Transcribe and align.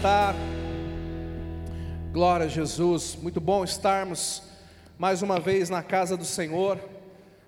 sentar. 0.00 0.34
Glória 2.10 2.46
a 2.46 2.48
Jesus, 2.48 3.16
muito 3.16 3.38
bom 3.38 3.62
estarmos 3.62 4.42
mais 4.98 5.20
uma 5.20 5.38
vez 5.38 5.68
na 5.68 5.82
casa 5.82 6.16
do 6.16 6.24
Senhor. 6.24 6.80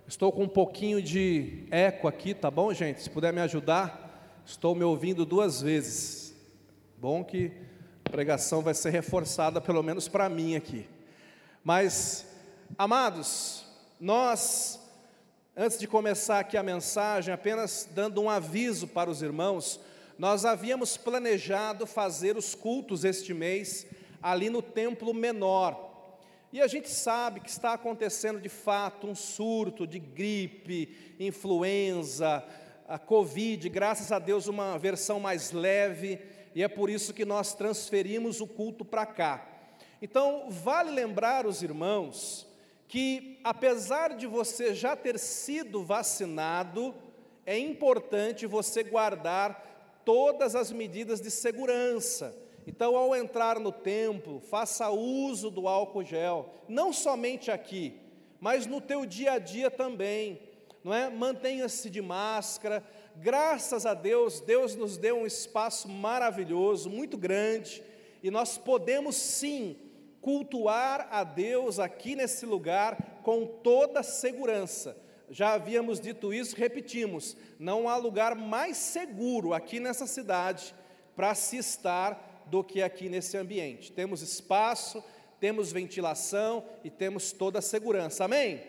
Estou 0.06 0.30
com 0.30 0.42
um 0.42 0.48
pouquinho 0.48 1.00
de 1.00 1.66
eco 1.70 2.06
aqui, 2.06 2.34
tá 2.34 2.50
bom, 2.50 2.70
gente? 2.74 3.00
Se 3.00 3.08
puder 3.08 3.32
me 3.32 3.40
ajudar, 3.40 4.42
estou 4.44 4.74
me 4.74 4.84
ouvindo 4.84 5.24
duas 5.24 5.62
vezes. 5.62 6.34
Bom 6.98 7.24
que 7.24 7.50
a 8.04 8.10
pregação 8.10 8.60
vai 8.60 8.74
ser 8.74 8.90
reforçada, 8.90 9.58
pelo 9.58 9.82
menos 9.82 10.06
para 10.06 10.28
mim 10.28 10.54
aqui. 10.54 10.86
Mas, 11.64 12.26
amados, 12.76 13.64
nós, 13.98 14.78
antes 15.56 15.78
de 15.78 15.86
começar 15.86 16.40
aqui 16.40 16.58
a 16.58 16.62
mensagem, 16.62 17.32
apenas 17.32 17.88
dando 17.94 18.20
um 18.20 18.28
aviso 18.28 18.86
para 18.86 19.08
os 19.08 19.22
irmãos, 19.22 19.80
nós 20.18 20.44
havíamos 20.44 20.96
planejado 20.96 21.86
fazer 21.86 22.36
os 22.36 22.54
cultos 22.54 23.04
este 23.04 23.32
mês 23.32 23.86
ali 24.22 24.48
no 24.50 24.62
templo 24.62 25.12
menor. 25.12 25.90
E 26.52 26.60
a 26.60 26.66
gente 26.66 26.90
sabe 26.90 27.40
que 27.40 27.48
está 27.48 27.72
acontecendo 27.72 28.40
de 28.40 28.48
fato 28.48 29.06
um 29.06 29.14
surto 29.14 29.86
de 29.86 29.98
gripe, 29.98 31.14
influenza, 31.18 32.44
a 32.86 32.98
Covid, 32.98 33.68
graças 33.70 34.12
a 34.12 34.18
Deus, 34.18 34.46
uma 34.46 34.78
versão 34.78 35.18
mais 35.18 35.50
leve, 35.50 36.20
e 36.54 36.62
é 36.62 36.68
por 36.68 36.90
isso 36.90 37.14
que 37.14 37.24
nós 37.24 37.54
transferimos 37.54 38.40
o 38.42 38.46
culto 38.46 38.84
para 38.84 39.06
cá. 39.06 39.48
Então, 40.02 40.50
vale 40.50 40.90
lembrar 40.90 41.46
os 41.46 41.62
irmãos 41.62 42.46
que, 42.86 43.40
apesar 43.42 44.14
de 44.14 44.26
você 44.26 44.74
já 44.74 44.94
ter 44.94 45.18
sido 45.18 45.82
vacinado, 45.82 46.94
é 47.46 47.58
importante 47.58 48.46
você 48.46 48.82
guardar 48.82 49.71
todas 50.04 50.54
as 50.54 50.70
medidas 50.72 51.20
de 51.20 51.30
segurança. 51.30 52.36
Então, 52.66 52.96
ao 52.96 53.14
entrar 53.14 53.58
no 53.58 53.72
templo, 53.72 54.40
faça 54.40 54.90
uso 54.90 55.50
do 55.50 55.66
álcool 55.66 56.04
gel, 56.04 56.48
não 56.68 56.92
somente 56.92 57.50
aqui, 57.50 58.00
mas 58.40 58.66
no 58.66 58.80
teu 58.80 59.04
dia 59.04 59.32
a 59.32 59.38
dia 59.38 59.70
também, 59.70 60.40
não 60.84 60.94
é? 60.94 61.10
Mantenha-se 61.10 61.90
de 61.90 62.00
máscara. 62.00 62.84
Graças 63.16 63.84
a 63.84 63.94
Deus, 63.94 64.40
Deus 64.40 64.74
nos 64.74 64.96
deu 64.96 65.18
um 65.18 65.26
espaço 65.26 65.88
maravilhoso, 65.88 66.88
muito 66.88 67.16
grande, 67.16 67.82
e 68.22 68.30
nós 68.30 68.56
podemos 68.56 69.16
sim 69.16 69.76
cultuar 70.20 71.08
a 71.10 71.24
Deus 71.24 71.80
aqui 71.80 72.14
nesse 72.14 72.46
lugar 72.46 73.20
com 73.24 73.44
toda 73.44 74.04
segurança 74.04 74.96
já 75.30 75.54
havíamos 75.54 76.00
dito 76.00 76.32
isso, 76.32 76.56
repetimos: 76.56 77.36
não 77.58 77.88
há 77.88 77.96
lugar 77.96 78.34
mais 78.34 78.76
seguro 78.76 79.54
aqui 79.54 79.80
nessa 79.80 80.06
cidade 80.06 80.74
para 81.16 81.34
se 81.34 81.56
estar 81.56 82.44
do 82.46 82.62
que 82.62 82.82
aqui 82.82 83.08
nesse 83.08 83.36
ambiente. 83.36 83.92
Temos 83.92 84.20
espaço, 84.22 85.02
temos 85.40 85.72
ventilação 85.72 86.64
e 86.84 86.90
temos 86.90 87.32
toda 87.32 87.60
a 87.60 87.62
segurança. 87.62 88.24
Amém? 88.24 88.62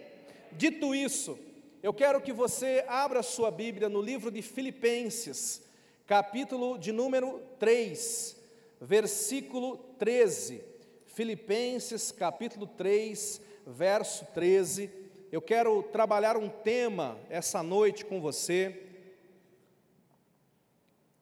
Dito 0.51 0.93
isso, 0.95 1.37
eu 1.81 1.93
quero 1.93 2.21
que 2.21 2.31
você 2.31 2.85
abra 2.87 3.21
sua 3.23 3.51
Bíblia 3.51 3.89
no 3.89 4.01
livro 4.01 4.31
de 4.31 4.41
Filipenses, 4.41 5.63
capítulo 6.05 6.77
de 6.77 6.91
número 6.91 7.41
3, 7.59 8.37
versículo 8.79 9.77
13. 9.99 10.63
Filipenses, 11.07 12.11
capítulo 12.11 12.65
3, 12.65 13.41
verso 13.67 14.25
13 14.33 15.02
eu 15.33 15.41
quero 15.41 15.81
trabalhar 15.81 16.37
um 16.37 16.47
tema 16.47 17.17
essa 17.27 17.63
noite 17.63 18.05
com 18.05 18.21
você. 18.21 18.83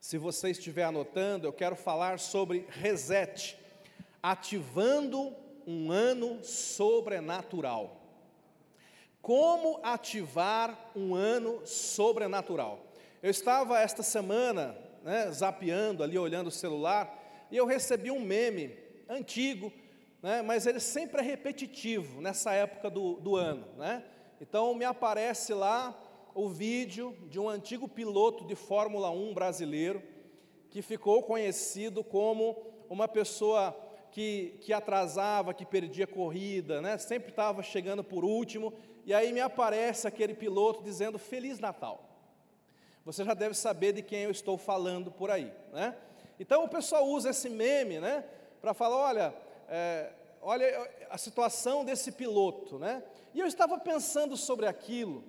Se 0.01 0.17
você 0.17 0.49
estiver 0.49 0.83
anotando, 0.83 1.47
eu 1.47 1.53
quero 1.53 1.77
falar 1.77 2.19
sobre 2.19 2.67
reset, 2.67 3.57
ativando 4.21 5.33
um 5.65 5.93
ano 5.93 6.43
sobrenatural. 6.43 8.01
Como 9.21 9.79
ativar 9.81 10.91
um 10.94 11.16
ano 11.16 11.66
sobrenatural? 11.66 12.85
Eu 13.23 13.31
estava 13.31 13.79
esta 13.79 14.03
semana, 14.03 14.77
né, 15.03 15.31
zapeando 15.31 16.03
ali, 16.03 16.17
olhando 16.17 16.47
o 16.47 16.51
celular, 16.51 17.47
e 17.50 17.55
eu 17.55 17.66
recebi 17.66 18.11
um 18.11 18.19
meme 18.19 18.77
antigo 19.07 19.71
né, 20.21 20.41
mas 20.41 20.65
ele 20.65 20.79
sempre 20.79 21.21
é 21.21 21.23
repetitivo 21.23 22.21
nessa 22.21 22.53
época 22.53 22.89
do, 22.89 23.15
do 23.15 23.35
ano. 23.35 23.67
Né? 23.77 24.03
Então 24.39 24.73
me 24.75 24.85
aparece 24.85 25.53
lá 25.53 25.97
o 26.33 26.47
vídeo 26.47 27.17
de 27.27 27.39
um 27.39 27.49
antigo 27.49 27.87
piloto 27.87 28.45
de 28.45 28.55
Fórmula 28.55 29.09
1 29.09 29.33
brasileiro, 29.33 30.01
que 30.69 30.81
ficou 30.81 31.23
conhecido 31.23 32.03
como 32.03 32.55
uma 32.89 33.07
pessoa 33.07 33.75
que, 34.11 34.57
que 34.61 34.71
atrasava, 34.71 35.53
que 35.53 35.65
perdia 35.65 36.07
corrida, 36.07 36.81
né? 36.81 36.97
sempre 36.97 37.29
estava 37.29 37.63
chegando 37.63 38.03
por 38.03 38.23
último, 38.23 38.73
e 39.05 39.13
aí 39.13 39.33
me 39.33 39.41
aparece 39.41 40.07
aquele 40.07 40.33
piloto 40.33 40.83
dizendo 40.83 41.17
Feliz 41.17 41.59
Natal. 41.59 42.07
Você 43.03 43.23
já 43.23 43.33
deve 43.33 43.55
saber 43.55 43.93
de 43.93 44.03
quem 44.03 44.21
eu 44.21 44.31
estou 44.31 44.57
falando 44.57 45.11
por 45.11 45.31
aí. 45.31 45.51
Né? 45.73 45.95
Então 46.39 46.63
o 46.63 46.69
pessoal 46.69 47.05
usa 47.07 47.31
esse 47.31 47.49
meme 47.49 47.99
né, 47.99 48.23
para 48.61 48.73
falar: 48.73 48.97
olha, 48.97 49.33
é, 49.73 50.13
olha 50.41 50.67
a 51.09 51.17
situação 51.17 51.85
desse 51.85 52.11
piloto, 52.11 52.77
né? 52.77 53.01
E 53.33 53.39
eu 53.39 53.47
estava 53.47 53.79
pensando 53.79 54.35
sobre 54.35 54.67
aquilo, 54.67 55.23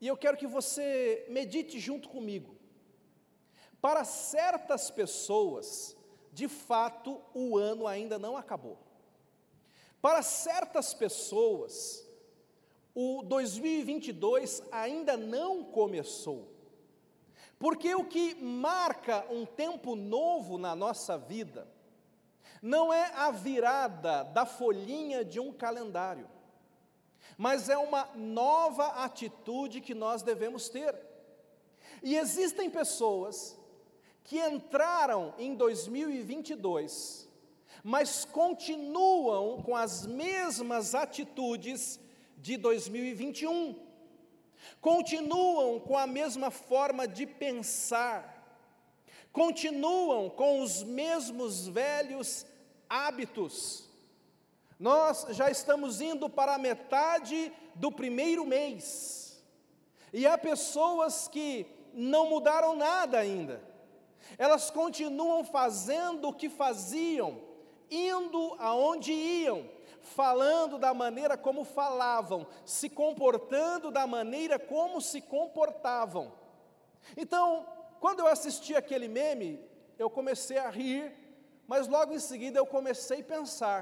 e 0.00 0.08
eu 0.08 0.16
quero 0.16 0.36
que 0.36 0.48
você 0.48 1.24
medite 1.30 1.78
junto 1.78 2.08
comigo. 2.08 2.56
Para 3.80 4.02
certas 4.02 4.90
pessoas, 4.90 5.96
de 6.32 6.48
fato, 6.48 7.22
o 7.32 7.56
ano 7.56 7.86
ainda 7.86 8.18
não 8.18 8.36
acabou. 8.36 8.78
Para 10.02 10.22
certas 10.22 10.92
pessoas, 10.92 12.04
o 12.92 13.22
2022 13.22 14.60
ainda 14.72 15.16
não 15.16 15.62
começou. 15.62 16.52
Porque 17.60 17.94
o 17.94 18.04
que 18.04 18.34
marca 18.34 19.24
um 19.30 19.46
tempo 19.46 19.94
novo 19.94 20.58
na 20.58 20.74
nossa 20.74 21.16
vida 21.16 21.75
não 22.62 22.92
é 22.92 23.12
a 23.14 23.30
virada 23.30 24.24
da 24.24 24.44
folhinha 24.44 25.24
de 25.24 25.38
um 25.38 25.52
calendário, 25.52 26.28
mas 27.36 27.68
é 27.68 27.76
uma 27.76 28.08
nova 28.14 29.04
atitude 29.04 29.80
que 29.80 29.94
nós 29.94 30.22
devemos 30.22 30.68
ter. 30.68 30.94
E 32.02 32.16
existem 32.16 32.70
pessoas 32.70 33.58
que 34.24 34.40
entraram 34.40 35.34
em 35.38 35.54
2022, 35.54 37.28
mas 37.84 38.24
continuam 38.24 39.62
com 39.62 39.76
as 39.76 40.04
mesmas 40.04 40.94
atitudes 40.94 42.00
de 42.36 42.56
2021, 42.56 43.76
continuam 44.80 45.78
com 45.78 45.96
a 45.96 46.06
mesma 46.06 46.50
forma 46.50 47.06
de 47.06 47.26
pensar, 47.26 48.35
continuam 49.36 50.30
com 50.30 50.62
os 50.62 50.82
mesmos 50.82 51.68
velhos 51.68 52.46
hábitos. 52.88 53.86
Nós 54.80 55.26
já 55.28 55.50
estamos 55.50 56.00
indo 56.00 56.30
para 56.30 56.54
a 56.54 56.58
metade 56.58 57.52
do 57.74 57.92
primeiro 57.92 58.46
mês, 58.46 59.44
e 60.10 60.26
há 60.26 60.38
pessoas 60.38 61.28
que 61.28 61.66
não 61.92 62.30
mudaram 62.30 62.74
nada 62.74 63.18
ainda, 63.18 63.62
elas 64.38 64.70
continuam 64.70 65.44
fazendo 65.44 66.28
o 66.28 66.32
que 66.32 66.48
faziam, 66.48 67.38
indo 67.90 68.56
aonde 68.58 69.12
iam, 69.12 69.68
falando 70.00 70.78
da 70.78 70.94
maneira 70.94 71.36
como 71.36 71.62
falavam, 71.62 72.46
se 72.64 72.88
comportando 72.88 73.90
da 73.90 74.06
maneira 74.06 74.58
como 74.58 74.98
se 74.98 75.20
comportavam. 75.20 76.32
Então, 77.14 77.76
quando 78.00 78.20
eu 78.20 78.26
assisti 78.26 78.74
aquele 78.74 79.08
meme, 79.08 79.60
eu 79.98 80.08
comecei 80.10 80.58
a 80.58 80.68
rir, 80.68 81.12
mas 81.66 81.88
logo 81.88 82.12
em 82.12 82.18
seguida 82.18 82.58
eu 82.58 82.66
comecei 82.66 83.20
a 83.20 83.24
pensar: 83.24 83.80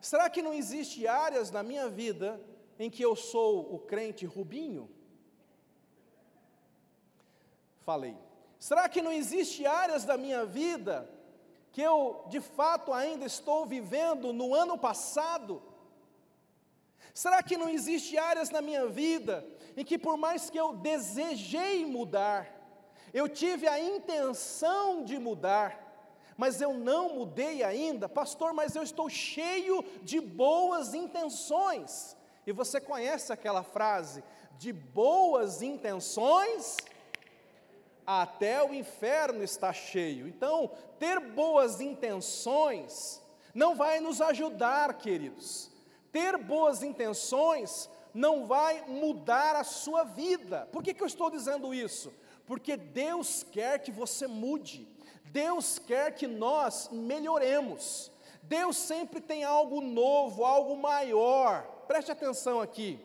será 0.00 0.28
que 0.28 0.42
não 0.42 0.52
existe 0.52 1.06
áreas 1.06 1.50
na 1.50 1.62
minha 1.62 1.88
vida 1.88 2.40
em 2.78 2.90
que 2.90 3.02
eu 3.02 3.14
sou 3.14 3.74
o 3.74 3.78
crente 3.78 4.26
Rubinho? 4.26 4.90
Falei. 7.80 8.16
Será 8.58 8.88
que 8.88 9.02
não 9.02 9.10
existe 9.10 9.66
áreas 9.66 10.04
da 10.04 10.16
minha 10.16 10.44
vida 10.46 11.10
que 11.72 11.82
eu 11.82 12.24
de 12.28 12.40
fato 12.40 12.92
ainda 12.92 13.26
estou 13.26 13.66
vivendo 13.66 14.32
no 14.32 14.54
ano 14.54 14.78
passado? 14.78 15.60
Será 17.12 17.42
que 17.42 17.56
não 17.56 17.68
existe 17.68 18.16
áreas 18.16 18.50
na 18.50 18.62
minha 18.62 18.86
vida 18.86 19.44
em 19.76 19.84
que 19.84 19.98
por 19.98 20.16
mais 20.16 20.48
que 20.48 20.58
eu 20.58 20.74
desejei 20.74 21.84
mudar, 21.84 22.61
eu 23.12 23.28
tive 23.28 23.68
a 23.68 23.78
intenção 23.78 25.04
de 25.04 25.18
mudar, 25.18 25.78
mas 26.36 26.60
eu 26.60 26.72
não 26.72 27.14
mudei 27.16 27.62
ainda, 27.62 28.08
pastor, 28.08 28.52
mas 28.52 28.74
eu 28.74 28.82
estou 28.82 29.08
cheio 29.08 29.84
de 30.02 30.20
boas 30.20 30.94
intenções. 30.94 32.16
E 32.46 32.52
você 32.52 32.80
conhece 32.80 33.32
aquela 33.32 33.62
frase, 33.62 34.24
de 34.58 34.72
boas 34.72 35.62
intenções, 35.62 36.76
até 38.06 38.62
o 38.62 38.74
inferno 38.74 39.42
está 39.42 39.72
cheio. 39.72 40.26
Então, 40.26 40.70
ter 40.98 41.20
boas 41.20 41.80
intenções 41.80 43.22
não 43.54 43.74
vai 43.76 44.00
nos 44.00 44.20
ajudar, 44.20 44.94
queridos. 44.94 45.70
Ter 46.10 46.36
boas 46.36 46.82
intenções 46.82 47.88
não 48.12 48.46
vai 48.46 48.84
mudar 48.86 49.56
a 49.56 49.64
sua 49.64 50.04
vida. 50.04 50.68
Por 50.72 50.82
que, 50.82 50.94
que 50.94 51.02
eu 51.02 51.06
estou 51.06 51.30
dizendo 51.30 51.72
isso? 51.72 52.12
Porque 52.52 52.76
Deus 52.76 53.42
quer 53.50 53.78
que 53.78 53.90
você 53.90 54.26
mude, 54.26 54.86
Deus 55.24 55.78
quer 55.78 56.14
que 56.14 56.26
nós 56.26 56.90
melhoremos. 56.92 58.12
Deus 58.42 58.76
sempre 58.76 59.22
tem 59.22 59.42
algo 59.42 59.80
novo, 59.80 60.44
algo 60.44 60.76
maior. 60.76 61.62
Preste 61.86 62.12
atenção 62.12 62.60
aqui. 62.60 63.00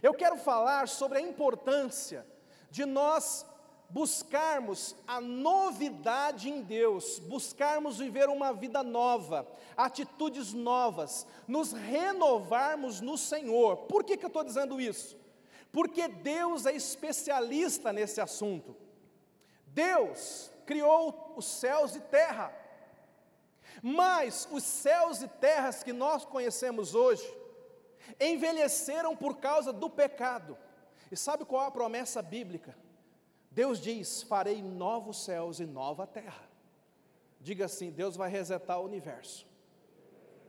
Eu 0.00 0.14
quero 0.14 0.36
falar 0.36 0.86
sobre 0.86 1.18
a 1.18 1.20
importância 1.20 2.24
de 2.70 2.84
nós 2.84 3.44
buscarmos 3.90 4.94
a 5.04 5.20
novidade 5.20 6.48
em 6.48 6.62
Deus, 6.62 7.18
buscarmos 7.18 7.98
viver 7.98 8.28
uma 8.28 8.52
vida 8.52 8.84
nova, 8.84 9.48
atitudes 9.76 10.52
novas, 10.52 11.26
nos 11.48 11.72
renovarmos 11.72 13.00
no 13.00 13.18
Senhor. 13.18 13.78
Por 13.78 14.04
que, 14.04 14.16
que 14.16 14.24
eu 14.24 14.28
estou 14.28 14.44
dizendo 14.44 14.80
isso? 14.80 15.16
Porque 15.72 16.06
Deus 16.06 16.66
é 16.66 16.72
especialista 16.72 17.92
nesse 17.92 18.20
assunto. 18.20 18.76
Deus 19.72 20.50
criou 20.66 21.34
os 21.36 21.44
céus 21.44 21.96
e 21.96 22.00
terra, 22.00 22.52
mas 23.82 24.46
os 24.50 24.62
céus 24.62 25.22
e 25.22 25.28
terras 25.28 25.82
que 25.82 25.92
nós 25.92 26.24
conhecemos 26.24 26.94
hoje 26.94 27.26
envelheceram 28.20 29.16
por 29.16 29.38
causa 29.38 29.72
do 29.72 29.88
pecado. 29.88 30.56
E 31.10 31.16
sabe 31.16 31.44
qual 31.44 31.64
é 31.64 31.68
a 31.68 31.70
promessa 31.70 32.22
bíblica? 32.22 32.76
Deus 33.50 33.80
diz: 33.80 34.22
Farei 34.22 34.62
novos 34.62 35.24
céus 35.24 35.60
e 35.60 35.66
nova 35.66 36.06
terra. 36.06 36.42
Diga 37.40 37.64
assim: 37.64 37.90
Deus 37.90 38.16
vai 38.16 38.30
resetar 38.30 38.80
o 38.80 38.84
universo. 38.84 39.46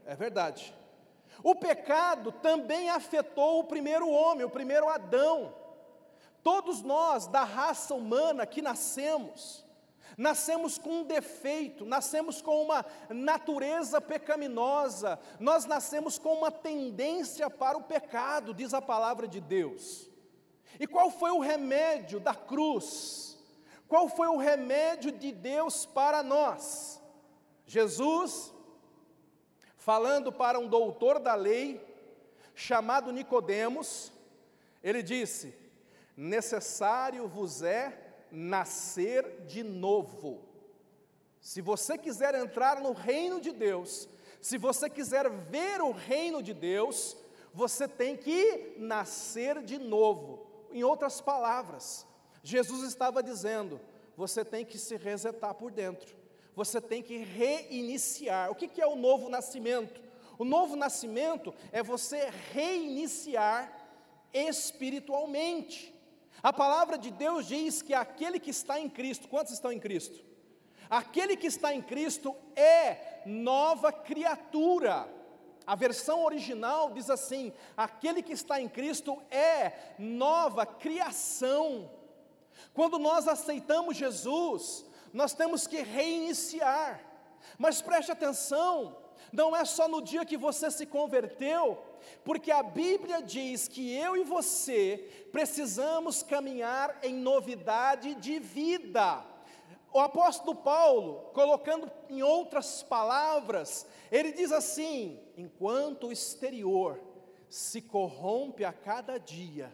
É 0.05 0.15
verdade. 0.15 0.73
O 1.41 1.55
pecado 1.55 2.31
também 2.31 2.89
afetou 2.89 3.59
o 3.59 3.63
primeiro 3.63 4.09
homem, 4.09 4.45
o 4.45 4.49
primeiro 4.49 4.87
Adão. 4.87 5.53
Todos 6.43 6.81
nós, 6.81 7.25
da 7.25 7.43
raça 7.43 7.93
humana 7.95 8.45
que 8.45 8.61
nascemos, 8.61 9.65
nascemos 10.17 10.77
com 10.77 10.99
um 10.99 11.03
defeito, 11.03 11.85
nascemos 11.85 12.41
com 12.41 12.61
uma 12.61 12.85
natureza 13.09 14.01
pecaminosa, 14.01 15.17
nós 15.39 15.65
nascemos 15.65 16.19
com 16.19 16.33
uma 16.33 16.51
tendência 16.51 17.49
para 17.49 17.77
o 17.77 17.83
pecado, 17.83 18.53
diz 18.53 18.73
a 18.73 18.81
palavra 18.81 19.27
de 19.27 19.39
Deus. 19.39 20.09
E 20.79 20.85
qual 20.85 21.09
foi 21.09 21.31
o 21.31 21.39
remédio 21.39 22.19
da 22.19 22.35
cruz? 22.35 23.39
Qual 23.87 24.09
foi 24.09 24.27
o 24.27 24.37
remédio 24.37 25.11
de 25.11 25.31
Deus 25.31 25.85
para 25.85 26.21
nós? 26.21 27.01
Jesus, 27.65 28.53
falando 29.77 30.31
para 30.31 30.59
um 30.59 30.67
doutor 30.67 31.19
da 31.19 31.35
lei, 31.35 31.81
chamado 32.53 33.13
Nicodemos, 33.13 34.11
ele 34.83 35.01
disse: 35.01 35.62
necessário 36.15 37.27
vos 37.27 37.61
é 37.61 37.99
nascer 38.31 39.45
de 39.45 39.63
novo. 39.63 40.41
Se 41.39 41.61
você 41.61 41.97
quiser 41.97 42.35
entrar 42.35 42.81
no 42.81 42.93
reino 42.93 43.41
de 43.41 43.51
Deus, 43.51 44.07
se 44.41 44.57
você 44.57 44.89
quiser 44.89 45.29
ver 45.29 45.81
o 45.81 45.91
reino 45.91 46.41
de 46.41 46.53
Deus, 46.53 47.17
você 47.53 47.87
tem 47.87 48.17
que 48.17 48.75
nascer 48.77 49.61
de 49.61 49.77
novo. 49.77 50.47
Em 50.71 50.83
outras 50.83 51.21
palavras, 51.21 52.07
Jesus 52.41 52.83
estava 52.83 53.21
dizendo: 53.21 53.79
você 54.15 54.43
tem 54.43 54.65
que 54.65 54.77
se 54.77 54.97
resetar 54.97 55.53
por 55.53 55.71
dentro, 55.71 56.15
você 56.55 56.81
tem 56.81 57.03
que 57.03 57.17
reiniciar. 57.17 58.51
O 58.51 58.55
que 58.55 58.81
é 58.81 58.87
o 58.87 58.95
novo 58.95 59.29
nascimento? 59.29 60.01
O 60.37 60.43
novo 60.43 60.75
nascimento 60.75 61.53
é 61.71 61.83
você 61.83 62.29
reiniciar 62.51 63.71
espiritualmente. 64.33 65.92
A 66.41 66.51
palavra 66.51 66.97
de 66.97 67.11
Deus 67.11 67.47
diz 67.47 67.81
que 67.81 67.93
aquele 67.93 68.39
que 68.39 68.49
está 68.49 68.79
em 68.79 68.89
Cristo, 68.89 69.27
quantos 69.27 69.53
estão 69.53 69.71
em 69.71 69.79
Cristo? 69.79 70.23
Aquele 70.89 71.35
que 71.35 71.47
está 71.47 71.73
em 71.73 71.81
Cristo 71.81 72.35
é 72.55 73.21
nova 73.25 73.91
criatura. 73.91 75.07
A 75.65 75.75
versão 75.75 76.23
original 76.23 76.91
diz 76.91 77.09
assim: 77.09 77.53
aquele 77.75 78.21
que 78.21 78.33
está 78.33 78.59
em 78.59 78.67
Cristo 78.67 79.21
é 79.31 79.93
nova 79.97 80.65
criação. 80.65 81.89
Quando 82.73 82.99
nós 82.99 83.27
aceitamos 83.27 83.97
Jesus, 83.97 84.85
nós 85.13 85.33
temos 85.33 85.65
que 85.65 85.81
reiniciar. 85.81 87.01
Mas 87.57 87.81
preste 87.81 88.11
atenção, 88.11 88.97
não 89.33 89.55
é 89.55 89.65
só 89.65 89.87
no 89.87 89.99
dia 89.99 90.23
que 90.23 90.37
você 90.37 90.69
se 90.69 90.85
converteu, 90.85 91.81
porque 92.23 92.51
a 92.51 92.61
Bíblia 92.61 93.21
diz 93.21 93.67
que 93.67 93.91
eu 93.91 94.15
e 94.15 94.23
você 94.23 95.27
precisamos 95.31 96.21
caminhar 96.21 96.99
em 97.01 97.15
novidade 97.15 98.13
de 98.13 98.37
vida. 98.37 99.25
O 99.91 99.99
apóstolo 99.99 100.55
Paulo, 100.55 101.31
colocando 101.33 101.91
em 102.09 102.21
outras 102.21 102.83
palavras, 102.83 103.87
ele 104.11 104.31
diz 104.31 104.51
assim: 104.51 105.19
enquanto 105.35 106.07
o 106.07 106.11
exterior 106.11 106.99
se 107.49 107.81
corrompe 107.81 108.63
a 108.63 108.71
cada 108.71 109.19
dia, 109.19 109.71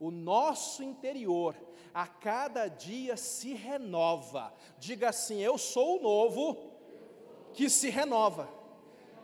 o 0.00 0.10
nosso 0.10 0.82
interior 0.82 1.56
a 1.94 2.06
cada 2.06 2.66
dia 2.66 3.16
se 3.16 3.54
renova. 3.54 4.52
Diga 4.78 5.10
assim: 5.10 5.40
eu 5.40 5.56
sou 5.56 5.98
o 5.98 6.02
novo 6.02 6.72
que 7.52 7.70
se 7.70 7.88
renova. 7.88 8.59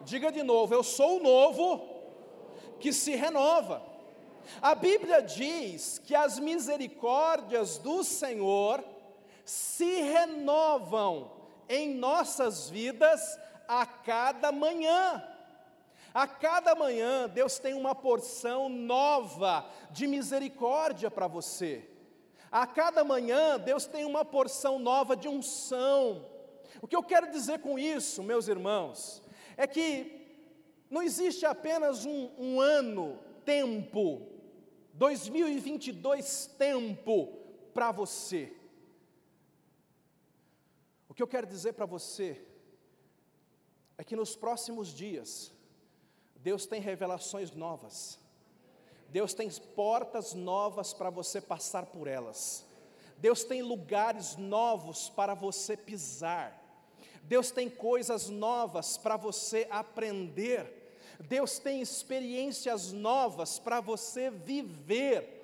Diga 0.06 0.30
de 0.30 0.44
novo: 0.44 0.72
eu 0.72 0.84
sou 0.84 1.18
o 1.18 1.22
novo 1.22 1.84
que 2.78 2.92
se 2.92 3.16
renova. 3.16 3.82
A 4.62 4.72
Bíblia 4.72 5.20
diz 5.20 5.98
que 5.98 6.14
as 6.14 6.38
misericórdias 6.38 7.78
do 7.78 8.04
Senhor 8.04 8.84
se 9.44 10.02
renovam 10.02 11.32
em 11.68 11.92
nossas 11.92 12.70
vidas 12.70 13.36
a 13.66 13.84
cada 13.84 14.52
manhã. 14.52 15.24
A 16.14 16.28
cada 16.28 16.76
manhã, 16.76 17.28
Deus 17.28 17.58
tem 17.58 17.74
uma 17.74 17.94
porção 17.94 18.68
nova 18.68 19.68
de 19.90 20.06
misericórdia 20.06 21.10
para 21.10 21.26
você. 21.26 21.84
A 22.50 22.64
cada 22.64 23.02
manhã, 23.02 23.58
Deus 23.58 23.86
tem 23.86 24.04
uma 24.04 24.24
porção 24.24 24.78
nova 24.78 25.16
de 25.16 25.26
unção. 25.26 26.24
O 26.80 26.86
que 26.86 26.94
eu 26.94 27.02
quero 27.02 27.28
dizer 27.32 27.58
com 27.58 27.76
isso, 27.76 28.22
meus 28.22 28.46
irmãos, 28.46 29.25
é 29.56 29.66
que 29.66 30.26
não 30.90 31.02
existe 31.02 31.44
apenas 31.46 32.04
um, 32.04 32.30
um 32.38 32.60
ano, 32.60 33.18
tempo, 33.44 34.26
2022 34.94 36.46
tempo 36.58 37.32
para 37.72 37.92
você. 37.92 38.52
Que 41.16 41.22
eu 41.22 41.26
quero 41.26 41.46
dizer 41.46 41.72
para 41.72 41.86
você 41.86 42.44
é 43.96 44.04
que 44.04 44.14
nos 44.14 44.36
próximos 44.36 44.88
dias, 44.88 45.50
Deus 46.36 46.66
tem 46.66 46.78
revelações 46.78 47.52
novas, 47.52 48.18
Deus 49.08 49.32
tem 49.32 49.50
portas 49.74 50.34
novas 50.34 50.92
para 50.92 51.08
você 51.08 51.40
passar 51.40 51.86
por 51.86 52.06
elas, 52.06 52.66
Deus 53.16 53.44
tem 53.44 53.62
lugares 53.62 54.36
novos 54.36 55.08
para 55.08 55.32
você 55.32 55.74
pisar, 55.74 56.62
Deus 57.26 57.50
tem 57.50 57.68
coisas 57.68 58.28
novas 58.28 58.96
para 58.96 59.16
você 59.16 59.66
aprender, 59.70 60.90
Deus 61.20 61.58
tem 61.58 61.80
experiências 61.80 62.92
novas 62.92 63.58
para 63.58 63.80
você 63.80 64.30
viver. 64.30 65.34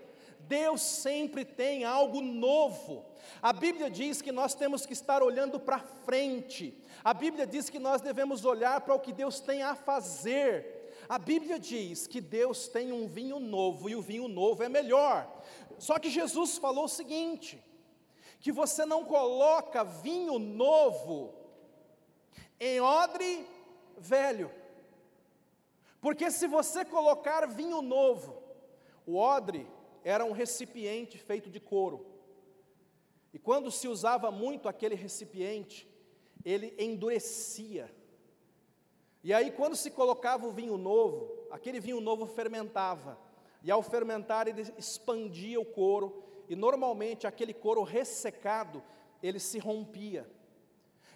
Deus 0.41 0.83
sempre 0.83 1.45
tem 1.45 1.85
algo 1.85 2.21
novo. 2.21 3.07
A 3.41 3.53
Bíblia 3.53 3.89
diz 3.89 4.21
que 4.21 4.31
nós 4.33 4.55
temos 4.55 4.85
que 4.85 4.93
estar 4.93 5.23
olhando 5.23 5.59
para 5.59 5.79
frente. 5.79 6.77
A 7.03 7.15
Bíblia 7.15 7.47
diz 7.47 7.71
que 7.71 7.79
nós 7.79 8.01
devemos 8.01 8.45
olhar 8.45 8.81
para 8.83 8.95
o 8.95 9.01
que 9.01 9.13
Deus 9.13 9.41
tem 9.41 9.63
a 9.63 9.75
fazer. 9.75 10.93
A 11.09 11.19
Bíblia 11.19 11.59
diz 11.59 12.07
que 12.07 12.21
Deus 12.21 12.69
tem 12.69 12.93
um 12.93 13.07
vinho 13.07 13.41
novo 13.41 13.89
e 13.89 13.97
o 13.97 14.03
vinho 14.03 14.29
novo 14.29 14.63
é 14.63 14.69
melhor. 14.69 15.43
Só 15.79 15.99
que 15.99 16.11
Jesus 16.11 16.59
falou 16.59 16.85
o 16.85 16.89
seguinte: 16.89 17.63
que 18.41 18.53
você 18.53 18.85
não 18.85 19.05
coloca 19.05 19.85
vinho 19.85 20.39
novo 20.39 21.42
em 22.67 22.81
odre 22.81 23.47
velho. 23.99 24.51
Porque 26.01 26.31
se 26.31 26.47
você 26.47 26.85
colocar 26.85 27.47
vinho 27.47 27.83
novo, 27.83 28.43
o 29.07 29.17
odre 29.17 29.67
era 30.05 30.25
um 30.25 30.33
recipiente 30.33 31.19
feito 31.19 31.51
de 31.51 31.61
couro. 31.61 32.07
E 33.33 33.39
quando 33.39 33.71
se 33.71 33.89
usava 33.89 34.31
muito 34.31 34.69
aquele 34.69 34.95
recipiente, 34.95 35.89
ele 36.45 36.75
endurecia. 36.79 37.91
E 39.25 39.33
aí, 39.33 39.51
quando 39.53 39.77
se 39.77 39.91
colocava 39.91 40.47
o 40.47 40.53
vinho 40.53 40.77
novo, 40.77 41.47
aquele 41.51 41.81
vinho 41.81 42.01
novo 42.01 42.27
fermentava. 42.27 43.19
E 43.63 43.71
ao 43.71 43.83
fermentar, 43.83 44.49
ele 44.49 44.63
expandia 44.77 45.61
o 45.61 45.65
couro 45.65 46.23
e 46.49 46.57
normalmente 46.57 47.27
aquele 47.27 47.55
couro 47.55 47.83
ressecado, 47.83 48.83
ele 49.23 49.39
se 49.39 49.59
rompia. 49.59 50.29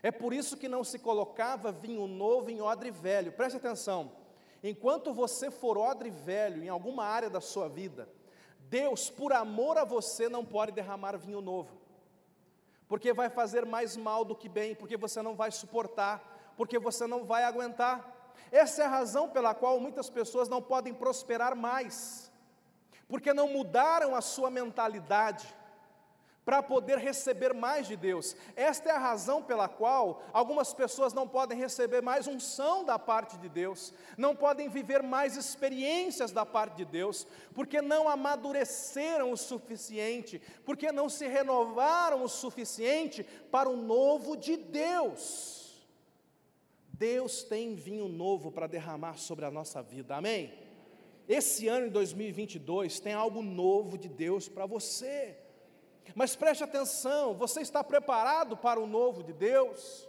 É 0.02 0.10
por 0.10 0.32
isso 0.32 0.56
que 0.56 0.68
não 0.68 0.84
se 0.84 0.98
colocava 0.98 1.72
vinho 1.72 2.06
novo 2.06 2.50
em 2.50 2.60
odre 2.60 2.90
velho. 2.90 3.32
Preste 3.32 3.56
atenção. 3.56 4.12
Enquanto 4.62 5.12
você 5.12 5.50
for 5.50 5.78
odre 5.78 6.10
velho 6.10 6.62
em 6.62 6.68
alguma 6.68 7.04
área 7.04 7.30
da 7.30 7.40
sua 7.40 7.68
vida, 7.68 8.08
Deus, 8.58 9.10
por 9.10 9.32
amor 9.32 9.78
a 9.78 9.84
você, 9.84 10.28
não 10.28 10.44
pode 10.44 10.72
derramar 10.72 11.16
vinho 11.16 11.40
novo. 11.40 11.76
Porque 12.88 13.12
vai 13.12 13.28
fazer 13.28 13.64
mais 13.64 13.96
mal 13.96 14.24
do 14.24 14.34
que 14.34 14.48
bem, 14.48 14.74
porque 14.74 14.96
você 14.96 15.22
não 15.22 15.34
vai 15.34 15.50
suportar, 15.50 16.54
porque 16.56 16.78
você 16.78 17.06
não 17.06 17.24
vai 17.24 17.44
aguentar. 17.44 18.34
Essa 18.50 18.82
é 18.82 18.86
a 18.86 18.88
razão 18.88 19.28
pela 19.28 19.54
qual 19.54 19.80
muitas 19.80 20.08
pessoas 20.08 20.48
não 20.48 20.62
podem 20.62 20.94
prosperar 20.94 21.56
mais, 21.56 22.30
porque 23.08 23.32
não 23.32 23.48
mudaram 23.48 24.14
a 24.14 24.20
sua 24.20 24.50
mentalidade 24.50 25.46
para 26.46 26.62
poder 26.62 26.98
receber 26.98 27.52
mais 27.52 27.88
de 27.88 27.96
Deus. 27.96 28.36
Esta 28.54 28.88
é 28.88 28.92
a 28.92 29.00
razão 29.00 29.42
pela 29.42 29.68
qual 29.68 30.22
algumas 30.32 30.72
pessoas 30.72 31.12
não 31.12 31.26
podem 31.26 31.58
receber 31.58 32.00
mais 32.00 32.28
unção 32.28 32.84
da 32.84 33.00
parte 33.00 33.36
de 33.36 33.48
Deus, 33.48 33.92
não 34.16 34.36
podem 34.36 34.68
viver 34.68 35.02
mais 35.02 35.36
experiências 35.36 36.30
da 36.30 36.46
parte 36.46 36.76
de 36.76 36.84
Deus, 36.84 37.26
porque 37.52 37.82
não 37.82 38.08
amadureceram 38.08 39.32
o 39.32 39.36
suficiente, 39.36 40.40
porque 40.64 40.92
não 40.92 41.08
se 41.08 41.26
renovaram 41.26 42.22
o 42.22 42.28
suficiente 42.28 43.24
para 43.50 43.68
o 43.68 43.76
novo 43.76 44.36
de 44.36 44.56
Deus. 44.56 45.84
Deus 46.92 47.42
tem 47.42 47.74
vinho 47.74 48.06
novo 48.06 48.52
para 48.52 48.68
derramar 48.68 49.18
sobre 49.18 49.44
a 49.44 49.50
nossa 49.50 49.82
vida, 49.82 50.14
amém? 50.14 50.54
Esse 51.28 51.66
ano 51.66 51.86
de 51.86 51.92
2022 51.92 53.00
tem 53.00 53.14
algo 53.14 53.42
novo 53.42 53.98
de 53.98 54.08
Deus 54.08 54.48
para 54.48 54.64
você. 54.64 55.36
Mas 56.14 56.36
preste 56.36 56.64
atenção, 56.64 57.34
você 57.34 57.60
está 57.60 57.82
preparado 57.82 58.56
para 58.56 58.80
o 58.80 58.86
novo 58.86 59.22
de 59.22 59.32
Deus? 59.32 60.08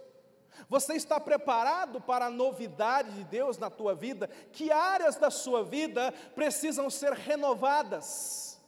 Você 0.68 0.94
está 0.94 1.20
preparado 1.20 2.00
para 2.00 2.26
a 2.26 2.30
novidade 2.30 3.12
de 3.12 3.24
Deus 3.24 3.58
na 3.58 3.70
tua 3.70 3.94
vida? 3.94 4.28
Que 4.52 4.70
áreas 4.72 5.16
da 5.16 5.30
sua 5.30 5.62
vida 5.62 6.12
precisam 6.34 6.90
ser 6.90 7.12
renovadas? 7.12 8.58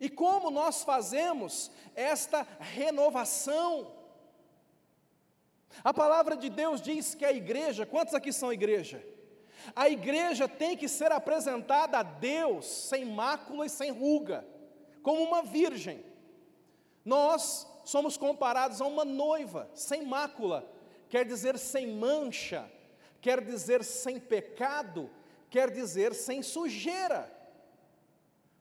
E 0.00 0.08
como 0.08 0.50
nós 0.50 0.82
fazemos 0.82 1.70
esta 1.94 2.46
renovação? 2.58 3.94
A 5.84 5.94
palavra 5.94 6.36
de 6.36 6.50
Deus 6.50 6.80
diz 6.80 7.14
que 7.14 7.24
a 7.24 7.32
igreja, 7.32 7.86
quantos 7.86 8.14
aqui 8.14 8.32
são 8.32 8.52
igreja? 8.52 9.04
A 9.76 9.88
igreja 9.88 10.48
tem 10.48 10.76
que 10.76 10.88
ser 10.88 11.12
apresentada 11.12 11.98
a 11.98 12.02
Deus 12.02 12.66
sem 12.66 13.04
mácula 13.04 13.66
e 13.66 13.70
sem 13.70 13.90
ruga 13.90 14.51
como 15.02 15.22
uma 15.22 15.42
virgem. 15.42 16.04
Nós 17.04 17.66
somos 17.84 18.16
comparados 18.16 18.80
a 18.80 18.86
uma 18.86 19.04
noiva, 19.04 19.68
sem 19.74 20.06
mácula, 20.06 20.70
quer 21.08 21.26
dizer 21.26 21.58
sem 21.58 21.86
mancha, 21.86 22.70
quer 23.20 23.44
dizer 23.44 23.82
sem 23.84 24.20
pecado, 24.20 25.10
quer 25.50 25.70
dizer 25.70 26.14
sem 26.14 26.42
sujeira. 26.42 27.30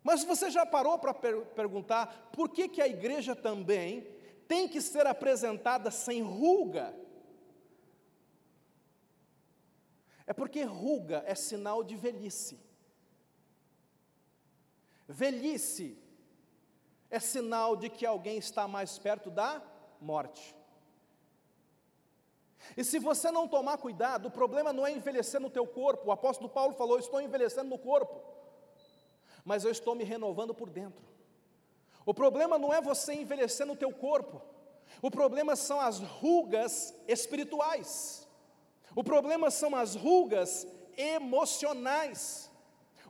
Mas 0.03 0.23
você 0.23 0.49
já 0.49 0.65
parou 0.65 0.97
para 0.97 1.13
per 1.13 1.45
perguntar 1.47 2.31
por 2.33 2.49
que, 2.49 2.67
que 2.67 2.81
a 2.81 2.87
igreja 2.87 3.35
também 3.35 4.07
tem 4.47 4.67
que 4.67 4.81
ser 4.81 5.05
apresentada 5.05 5.91
sem 5.91 6.23
ruga? 6.23 6.95
É 10.25 10.33
porque 10.33 10.63
ruga 10.63 11.23
é 11.27 11.35
sinal 11.35 11.83
de 11.83 11.95
velhice. 11.95 12.59
Velhice 15.07 16.00
é 17.11 17.19
sinal 17.19 17.75
de 17.75 17.89
que 17.89 18.05
alguém 18.05 18.37
está 18.37 18.67
mais 18.67 18.97
perto 18.97 19.29
da 19.29 19.61
morte. 19.99 20.55
E 22.75 22.83
se 22.83 22.97
você 22.99 23.29
não 23.29 23.47
tomar 23.47 23.77
cuidado, 23.77 24.27
o 24.27 24.31
problema 24.31 24.71
não 24.71 24.87
é 24.87 24.91
envelhecer 24.91 25.41
no 25.41 25.49
teu 25.49 25.67
corpo. 25.67 26.07
O 26.07 26.11
apóstolo 26.11 26.49
Paulo 26.49 26.73
falou: 26.73 26.97
"Estou 26.97 27.21
envelhecendo 27.21 27.69
no 27.69 27.77
corpo, 27.77 28.21
mas 29.43 29.65
eu 29.65 29.71
estou 29.71 29.93
me 29.93 30.03
renovando 30.03 30.53
por 30.53 30.69
dentro". 30.69 31.03
O 32.05 32.13
problema 32.13 32.57
não 32.57 32.73
é 32.73 32.81
você 32.81 33.13
envelhecer 33.13 33.65
no 33.65 33.75
teu 33.75 33.91
corpo. 33.91 34.41
O 35.01 35.11
problema 35.11 35.55
são 35.55 35.79
as 35.79 35.99
rugas 35.99 36.95
espirituais. 37.07 38.27
O 38.95 39.03
problema 39.03 39.51
são 39.51 39.75
as 39.75 39.95
rugas 39.95 40.67
emocionais. 40.97 42.50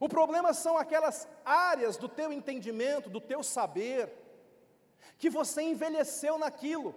O 0.05 0.09
problema 0.09 0.51
são 0.51 0.79
aquelas 0.79 1.27
áreas 1.45 1.95
do 1.95 2.09
teu 2.09 2.33
entendimento, 2.33 3.07
do 3.07 3.21
teu 3.21 3.43
saber, 3.43 4.11
que 5.19 5.29
você 5.29 5.61
envelheceu 5.61 6.39
naquilo. 6.39 6.95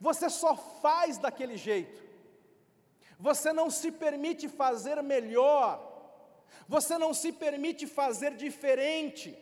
Você 0.00 0.28
só 0.28 0.56
faz 0.56 1.18
daquele 1.18 1.56
jeito. 1.56 2.02
Você 3.16 3.52
não 3.52 3.70
se 3.70 3.92
permite 3.92 4.48
fazer 4.48 5.00
melhor. 5.04 5.70
Você 6.66 6.98
não 6.98 7.14
se 7.14 7.30
permite 7.30 7.86
fazer 7.86 8.34
diferente. 8.34 9.38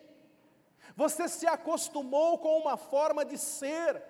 Você 0.94 1.26
se 1.26 1.46
acostumou 1.46 2.36
com 2.36 2.58
uma 2.58 2.76
forma 2.76 3.24
de 3.24 3.38
ser. 3.38 4.02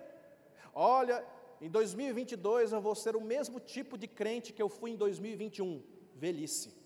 Olha, 0.73 1.25
em 1.61 1.69
2022 1.69 2.73
eu 2.73 2.81
vou 2.81 2.93
ser 2.93 3.15
o 3.15 3.21
mesmo 3.21 3.57
tipo 3.57 3.97
de 3.97 4.05
crente 4.07 4.51
que 4.51 4.61
eu 4.61 4.67
fui 4.67 4.91
em 4.91 4.97
2021, 4.97 5.81
velhice. 6.13 6.78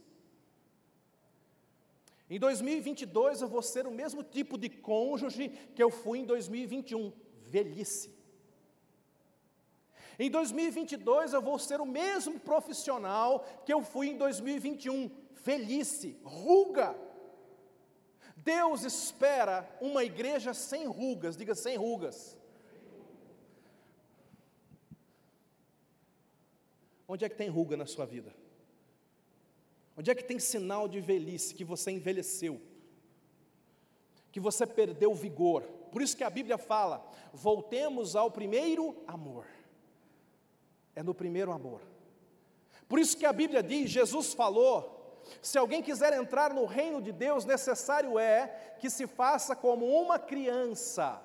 Em 2.34 2.40
2022 2.40 3.44
eu 3.44 3.48
vou 3.48 3.62
ser 3.62 3.86
o 3.86 3.92
mesmo 3.92 4.24
tipo 4.24 4.58
de 4.58 4.68
cônjuge 4.68 5.50
que 5.76 5.84
eu 5.84 5.92
fui 5.92 6.18
em 6.18 6.26
2021, 6.26 7.14
velhice. 7.44 8.12
Em 10.18 10.32
2022 10.32 11.34
eu 11.34 11.44
vou 11.44 11.60
ser 11.60 11.80
o 11.80 11.86
mesmo 11.86 12.40
profissional 12.40 13.46
que 13.64 13.72
eu 13.72 13.84
fui 13.84 14.08
em 14.08 14.18
2021, 14.18 15.12
velhice, 15.44 16.18
ruga. 16.24 16.96
Deus 18.36 18.84
espera 18.84 19.70
uma 19.80 20.04
igreja 20.04 20.56
sem 20.56 20.88
rugas, 20.88 21.38
diga 21.38 21.54
sem 21.54 21.78
rugas. 21.78 22.36
Onde 27.08 27.26
é 27.26 27.30
que 27.30 27.36
tem 27.36 27.48
ruga 27.48 27.78
na 27.78 27.86
sua 27.86 28.08
vida? 28.08 28.34
Onde 29.98 30.10
é 30.12 30.16
que 30.16 30.24
tem 30.24 30.40
sinal 30.40 30.88
de 30.88 31.00
velhice, 31.00 31.54
que 31.54 31.64
você 31.64 31.92
envelheceu, 31.92 32.60
que 34.32 34.40
você 34.40 34.66
perdeu 34.66 35.14
vigor? 35.14 35.62
Por 35.92 36.02
isso 36.02 36.18
que 36.18 36.24
a 36.24 36.30
Bíblia 36.30 36.58
fala: 36.58 37.06
voltemos 37.32 38.16
ao 38.16 38.32
primeiro 38.32 39.04
amor. 39.08 39.46
É 40.96 41.04
no 41.04 41.14
primeiro 41.14 41.52
amor. 41.52 41.82
Por 42.88 43.00
isso 43.00 43.18
que 43.18 43.26
a 43.26 43.34
Bíblia 43.34 43.62
diz: 43.62 43.90
Jesus 43.90 44.34
falou, 44.34 45.22
se 45.42 45.58
alguém 45.58 45.82
quiser 45.82 46.14
entrar 46.14 46.54
no 46.54 46.66
reino 46.66 47.02
de 47.02 47.12
Deus, 47.12 47.46
necessário 47.46 48.18
é 48.20 48.76
que 48.80 48.90
se 48.90 49.08
faça 49.08 49.56
como 49.56 49.86
uma 49.86 50.20
criança. 50.20 51.22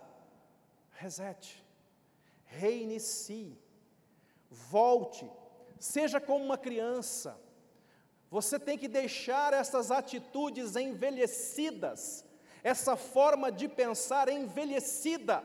Resete, 0.92 1.64
reinicie, 2.44 3.58
volte, 4.50 5.30
seja 5.78 6.20
como 6.20 6.44
uma 6.44 6.58
criança. 6.58 7.40
Você 8.30 8.58
tem 8.58 8.76
que 8.76 8.88
deixar 8.88 9.52
essas 9.54 9.90
atitudes 9.90 10.76
envelhecidas, 10.76 12.24
essa 12.62 12.94
forma 12.96 13.50
de 13.50 13.68
pensar 13.68 14.28
envelhecida. 14.28 15.42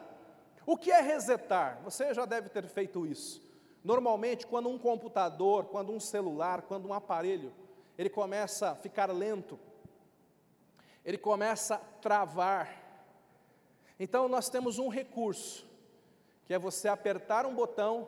O 0.66 0.78
que 0.78 0.92
é 0.92 1.02
resetar? 1.02 1.80
Você 1.84 2.14
já 2.14 2.26
deve 2.26 2.50
ter 2.50 2.68
feito 2.68 3.06
isso. 3.06 3.42
Normalmente, 3.84 4.48
quando 4.48 4.70
um 4.70 4.78
computador, 4.78 5.66
quando 5.66 5.92
um 5.92 6.00
celular, 6.00 6.62
quando 6.64 6.88
um 6.88 6.94
aparelho, 6.94 7.54
ele 7.98 8.10
começa 8.10 8.72
a 8.72 8.76
ficar 8.76 9.12
lento, 9.12 9.60
ele 11.06 11.18
começa 11.18 11.76
a 11.76 11.78
travar. 11.78 12.82
Então, 14.00 14.28
nós 14.28 14.50
temos 14.50 14.80
um 14.80 14.88
recurso, 14.88 15.66
que 16.46 16.54
é 16.54 16.60
você 16.60 16.88
apertar 16.88 17.46
um 17.46 17.54
botão 17.54 18.08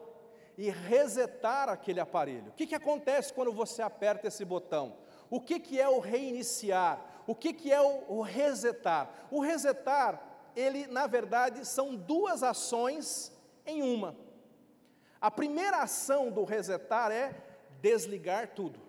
e 0.58 0.70
resetar 0.70 1.70
aquele 1.70 2.00
aparelho. 2.00 2.50
O 2.50 2.52
que, 2.54 2.68
que 2.68 2.76
acontece 2.76 3.34
quando 3.34 3.52
você 3.52 3.82
aperta 3.82 4.28
esse 4.28 4.46
botão? 4.46 4.98
O 5.30 5.42
que, 5.42 5.60
que 5.60 5.80
é 5.80 5.88
o 5.90 6.00
reiniciar? 6.00 7.00
O 7.28 7.36
que, 7.36 7.54
que 7.54 7.72
é 7.72 7.82
o, 7.82 8.04
o 8.08 8.22
resetar? 8.22 9.10
O 9.30 9.42
resetar, 9.42 10.22
ele, 10.56 10.88
na 10.88 11.08
verdade, 11.08 11.66
são 11.66 11.96
duas 11.96 12.44
ações 12.44 13.32
em 13.66 13.82
uma. 13.82 14.16
A 15.20 15.30
primeira 15.32 15.82
ação 15.82 16.32
do 16.32 16.44
resetar 16.44 17.12
é 17.12 17.36
desligar 17.82 18.50
tudo, 18.50 18.80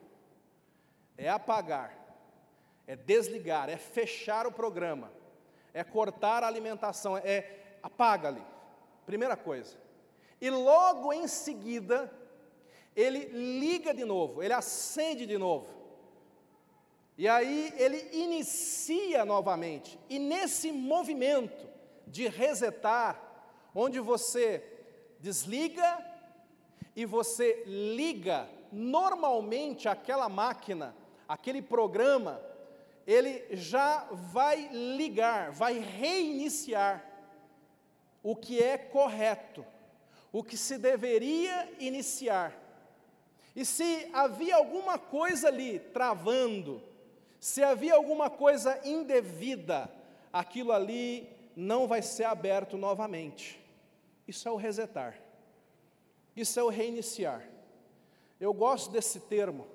é 1.16 1.28
apagar, 1.28 1.96
é 2.86 2.94
desligar, 2.94 3.68
é 3.68 3.76
fechar 3.76 4.46
o 4.46 4.52
programa, 4.52 5.10
é 5.72 5.82
cortar 5.82 6.44
a 6.44 6.46
alimentação, 6.46 7.16
é 7.16 7.78
apaga-lhe. 7.82 8.42
Primeira 9.06 9.36
coisa 9.36 9.76
e 10.40 10.50
logo 10.50 11.12
em 11.12 11.26
seguida, 11.26 12.12
ele 12.94 13.26
liga 13.58 13.92
de 13.92 14.04
novo, 14.04 14.42
ele 14.42 14.52
acende 14.52 15.26
de 15.26 15.38
novo. 15.38 15.74
E 17.18 17.26
aí 17.26 17.72
ele 17.76 18.08
inicia 18.12 19.24
novamente. 19.24 19.98
E 20.08 20.18
nesse 20.18 20.70
movimento 20.70 21.66
de 22.06 22.28
resetar, 22.28 23.20
onde 23.74 23.98
você 24.00 24.62
desliga 25.18 26.04
e 26.94 27.04
você 27.04 27.62
liga 27.66 28.48
normalmente 28.70 29.88
aquela 29.88 30.28
máquina, 30.28 30.94
aquele 31.28 31.62
programa, 31.62 32.40
ele 33.06 33.46
já 33.56 34.06
vai 34.10 34.68
ligar, 34.72 35.52
vai 35.52 35.78
reiniciar 35.78 37.04
o 38.22 38.34
que 38.34 38.62
é 38.62 38.76
correto, 38.76 39.64
o 40.36 40.44
que 40.44 40.54
se 40.54 40.76
deveria 40.76 41.66
iniciar. 41.78 42.52
E 43.54 43.64
se 43.64 44.06
havia 44.12 44.54
alguma 44.54 44.98
coisa 44.98 45.48
ali 45.48 45.78
travando, 45.78 46.82
se 47.40 47.62
havia 47.62 47.94
alguma 47.94 48.28
coisa 48.28 48.78
indevida, 48.86 49.90
aquilo 50.30 50.72
ali 50.72 51.26
não 51.56 51.86
vai 51.86 52.02
ser 52.02 52.24
aberto 52.24 52.76
novamente. 52.76 53.58
Isso 54.28 54.46
é 54.46 54.52
o 54.52 54.56
resetar. 54.56 55.18
Isso 56.36 56.60
é 56.60 56.62
o 56.62 56.68
reiniciar. 56.68 57.48
Eu 58.38 58.52
gosto 58.52 58.90
desse 58.90 59.20
termo, 59.20 59.66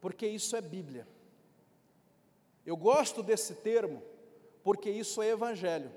porque 0.00 0.26
isso 0.26 0.56
é 0.56 0.62
Bíblia. 0.62 1.06
Eu 2.64 2.74
gosto 2.74 3.22
desse 3.22 3.56
termo, 3.56 4.02
porque 4.62 4.88
isso 4.88 5.20
é 5.20 5.28
Evangelho. 5.28 5.92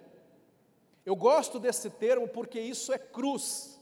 Eu 1.06 1.16
gosto 1.16 1.58
desse 1.58 1.90
termo 1.90 2.28
porque 2.28 2.60
isso 2.60 2.92
é 2.92 2.98
cruz. 2.98 3.77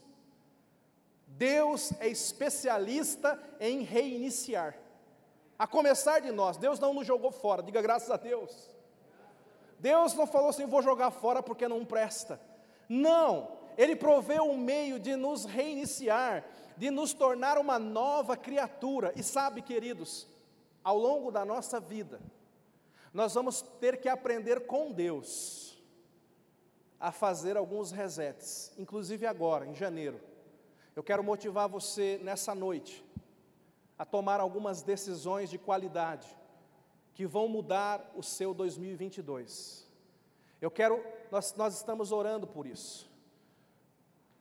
Deus 1.36 1.92
é 2.00 2.08
especialista 2.08 3.38
em 3.60 3.82
reiniciar. 3.82 4.78
A 5.58 5.66
começar 5.66 6.20
de 6.20 6.32
nós, 6.32 6.56
Deus 6.56 6.78
não 6.80 6.94
nos 6.94 7.06
jogou 7.06 7.30
fora, 7.30 7.62
diga 7.62 7.82
graças 7.82 8.10
a 8.10 8.16
Deus. 8.16 8.70
Deus 9.78 10.14
não 10.14 10.26
falou 10.26 10.48
assim, 10.48 10.66
vou 10.66 10.82
jogar 10.82 11.10
fora 11.10 11.42
porque 11.42 11.68
não 11.68 11.84
presta. 11.84 12.40
Não, 12.88 13.52
Ele 13.76 13.94
proveu 13.94 14.44
um 14.44 14.56
meio 14.56 14.98
de 14.98 15.14
nos 15.14 15.44
reiniciar, 15.44 16.44
de 16.76 16.90
nos 16.90 17.12
tornar 17.12 17.58
uma 17.58 17.78
nova 17.78 18.34
criatura. 18.34 19.12
E 19.14 19.22
sabe, 19.22 19.60
queridos, 19.60 20.26
ao 20.82 20.96
longo 20.96 21.30
da 21.30 21.44
nossa 21.44 21.78
vida, 21.78 22.18
nós 23.12 23.34
vamos 23.34 23.60
ter 23.60 23.98
que 23.98 24.08
aprender 24.08 24.66
com 24.66 24.90
Deus 24.90 25.78
a 26.98 27.12
fazer 27.12 27.58
alguns 27.58 27.90
resets, 27.90 28.72
inclusive 28.78 29.26
agora, 29.26 29.66
em 29.66 29.74
janeiro. 29.74 30.18
Eu 30.96 31.02
quero 31.02 31.22
motivar 31.22 31.68
você 31.68 32.18
nessa 32.22 32.54
noite 32.54 33.04
a 33.98 34.04
tomar 34.06 34.40
algumas 34.40 34.82
decisões 34.82 35.50
de 35.50 35.58
qualidade 35.58 36.26
que 37.12 37.26
vão 37.26 37.46
mudar 37.48 38.10
o 38.16 38.22
seu 38.22 38.54
2022. 38.54 39.86
Eu 40.58 40.70
quero, 40.70 41.04
nós, 41.30 41.54
nós 41.54 41.76
estamos 41.76 42.12
orando 42.12 42.46
por 42.46 42.66
isso. 42.66 43.10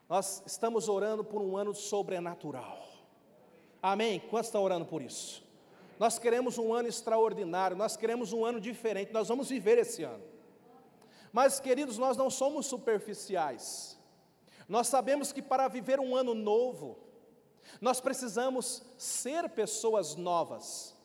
Nós 0.08 0.42
estamos 0.46 0.88
orando 0.88 1.26
por 1.26 1.42
um 1.42 1.58
ano 1.58 1.76
sobrenatural. 1.76 2.88
Amém? 3.84 4.22
Quantos 4.22 4.48
estão 4.48 4.64
orando 4.64 4.86
por 4.86 5.02
isso? 5.02 5.44
Nós 6.00 6.18
queremos 6.18 6.58
um 6.58 6.74
ano 6.74 6.88
extraordinário, 6.88 7.76
nós 7.76 7.98
queremos 7.98 8.32
um 8.32 8.46
ano 8.46 8.62
diferente, 8.62 9.12
nós 9.12 9.28
vamos 9.28 9.50
viver 9.50 9.78
esse 9.78 10.04
ano. 10.04 10.24
Mas, 11.34 11.60
queridos, 11.60 11.98
nós 11.98 12.16
não 12.16 12.30
somos 12.30 12.66
superficiais. 12.66 13.95
Nós 14.68 14.88
sabemos 14.88 15.32
que 15.32 15.42
para 15.42 15.68
viver 15.68 16.00
um 16.00 16.16
ano 16.16 16.34
novo, 16.34 16.98
nós 17.80 18.00
precisamos 18.00 18.84
ser 18.98 19.50
pessoas 19.50 20.16
novas. 20.16 20.96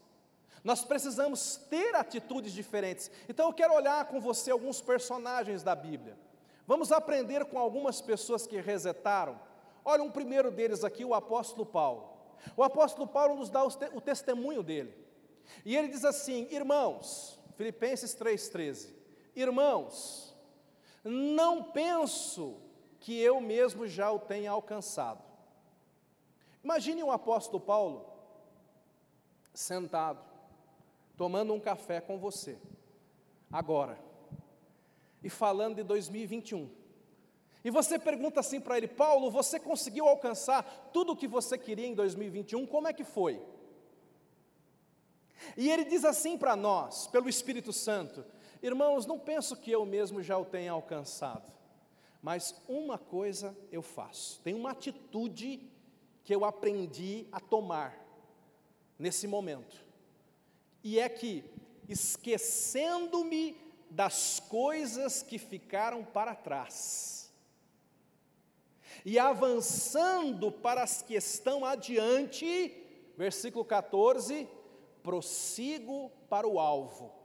Nós 0.63 0.85
precisamos 0.85 1.57
ter 1.71 1.95
atitudes 1.95 2.53
diferentes. 2.53 3.11
Então 3.29 3.47
eu 3.47 3.53
quero 3.53 3.75
olhar 3.75 4.07
com 4.07 4.21
você 4.21 4.51
alguns 4.51 4.81
personagens 4.81 5.63
da 5.63 5.75
Bíblia. 5.75 6.19
Vamos 6.67 6.93
aprender 6.93 7.45
com 7.47 7.59
algumas 7.59 8.01
pessoas 8.01 8.47
que 8.47 8.61
resetaram. 8.61 9.41
Olha, 9.85 10.03
um 10.03 10.11
primeiro 10.11 10.51
deles 10.51 10.85
aqui, 10.85 11.05
o 11.05 11.15
apóstolo 11.15 11.65
Paulo. 11.65 12.11
O 12.57 12.63
apóstolo 12.63 13.07
Paulo 13.07 13.37
nos 13.37 13.51
dá 13.51 13.65
o 13.65 14.01
testemunho 14.01 14.63
dele. 14.63 14.95
E 15.65 15.77
ele 15.77 15.89
diz 15.89 16.05
assim: 16.05 16.47
Irmãos, 16.51 17.39
Filipenses 17.57 18.15
3,13: 18.15 18.93
Irmãos, 19.35 20.37
não 21.03 21.65
penso 21.65 22.70
que 23.01 23.19
eu 23.19 23.41
mesmo 23.41 23.89
já 23.89 24.13
o 24.13 24.19
tenha 24.19 24.51
alcançado. 24.51 25.25
Imagine 26.63 27.03
o 27.03 27.11
apóstolo 27.11 27.59
Paulo 27.59 28.07
sentado, 29.55 30.23
tomando 31.17 31.53
um 31.53 31.61
café 31.61 32.01
com 32.01 32.19
você, 32.19 32.59
agora, 33.51 33.99
e 35.23 35.31
falando 35.31 35.77
de 35.77 35.83
2021. 35.83 36.71
E 37.65 37.71
você 37.71 37.99
pergunta 37.99 38.41
assim 38.41 38.61
para 38.61 38.77
ele: 38.77 38.89
Paulo, 38.89 39.31
você 39.31 39.59
conseguiu 39.59 40.07
alcançar 40.07 40.91
tudo 40.93 41.13
o 41.13 41.17
que 41.17 41.27
você 41.27 41.59
queria 41.59 41.87
em 41.87 41.95
2021? 41.95 42.67
Como 42.67 42.89
é 42.89 42.93
que 42.93 43.05
foi? 43.05 43.41
E 45.57 45.71
ele 45.71 45.85
diz 45.85 46.05
assim 46.05 46.37
para 46.37 46.55
nós, 46.55 47.07
pelo 47.07 47.29
Espírito 47.29 47.73
Santo: 47.73 48.25
Irmãos, 48.63 49.07
não 49.07 49.19
penso 49.19 49.57
que 49.57 49.71
eu 49.71 49.85
mesmo 49.85 50.23
já 50.23 50.39
o 50.39 50.45
tenha 50.45 50.73
alcançado, 50.73 51.51
mas 52.23 52.55
uma 52.69 52.99
coisa 52.99 53.57
eu 53.73 53.83
faço, 53.83 54.41
tem 54.43 54.55
uma 54.55 54.73
atitude 54.73 55.61
que 56.25 56.35
eu 56.35 56.45
aprendi 56.45 57.27
a 57.33 57.41
tomar 57.41 57.99
nesse 58.99 59.27
momento, 59.27 59.85
e 60.85 60.99
é 60.99 61.09
que, 61.09 61.45
esquecendo-me 61.89 63.57
das 63.91 64.39
coisas 64.41 65.23
que 65.23 65.39
ficaram 65.39 66.05
para 66.05 66.35
trás, 66.35 67.33
e 69.05 69.19
avançando 69.19 70.53
para 70.53 70.83
as 70.83 71.01
que 71.01 71.15
estão 71.15 71.65
adiante, 71.65 72.77
versículo 73.17 73.65
14, 73.65 74.47
prossigo 75.03 76.11
para 76.29 76.47
o 76.47 76.61
alvo, 76.61 77.20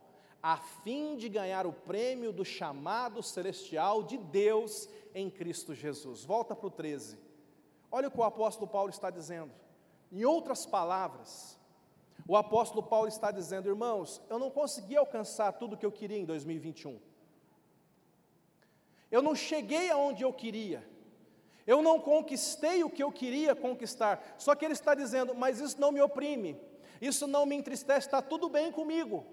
a 0.47 0.57
fim 0.57 1.17
de 1.17 1.27
ganhar 1.27 1.65
o 1.65 1.73
prêmio 1.73 2.31
do 2.31 2.45
chamado 2.45 3.23
celestial 3.23 4.03
de 4.03 4.15
Deus 4.15 4.87
em 5.15 5.27
Cristo 5.27 5.73
Jesus. 5.73 6.23
Volta 6.23 6.55
para 6.55 6.67
o 6.67 6.69
13. 6.69 7.17
Olha 7.91 8.09
o 8.09 8.11
que 8.11 8.19
o 8.19 8.23
apóstolo 8.23 8.67
Paulo 8.67 8.91
está 8.91 9.09
dizendo. 9.09 9.51
Em 10.11 10.23
outras 10.23 10.63
palavras, 10.63 11.59
o 12.27 12.37
apóstolo 12.37 12.83
Paulo 12.83 13.07
está 13.07 13.31
dizendo, 13.31 13.67
irmãos, 13.67 14.21
eu 14.29 14.37
não 14.37 14.51
consegui 14.51 14.95
alcançar 14.95 15.51
tudo 15.53 15.73
o 15.73 15.77
que 15.79 15.85
eu 15.85 15.91
queria 15.91 16.19
em 16.19 16.25
2021. 16.25 16.99
Eu 19.09 19.23
não 19.23 19.33
cheguei 19.33 19.89
aonde 19.89 20.23
eu 20.23 20.31
queria. 20.31 20.87
Eu 21.65 21.81
não 21.81 21.99
conquistei 21.99 22.83
o 22.83 22.89
que 22.91 23.01
eu 23.01 23.11
queria 23.11 23.55
conquistar. 23.55 24.35
Só 24.37 24.53
que 24.53 24.63
ele 24.63 24.75
está 24.75 24.93
dizendo, 24.93 25.33
mas 25.33 25.59
isso 25.59 25.81
não 25.81 25.91
me 25.91 26.01
oprime, 26.01 26.55
isso 27.01 27.25
não 27.25 27.47
me 27.47 27.55
entristece, 27.55 28.05
está 28.05 28.21
tudo 28.21 28.47
bem 28.47 28.71
comigo. 28.71 29.25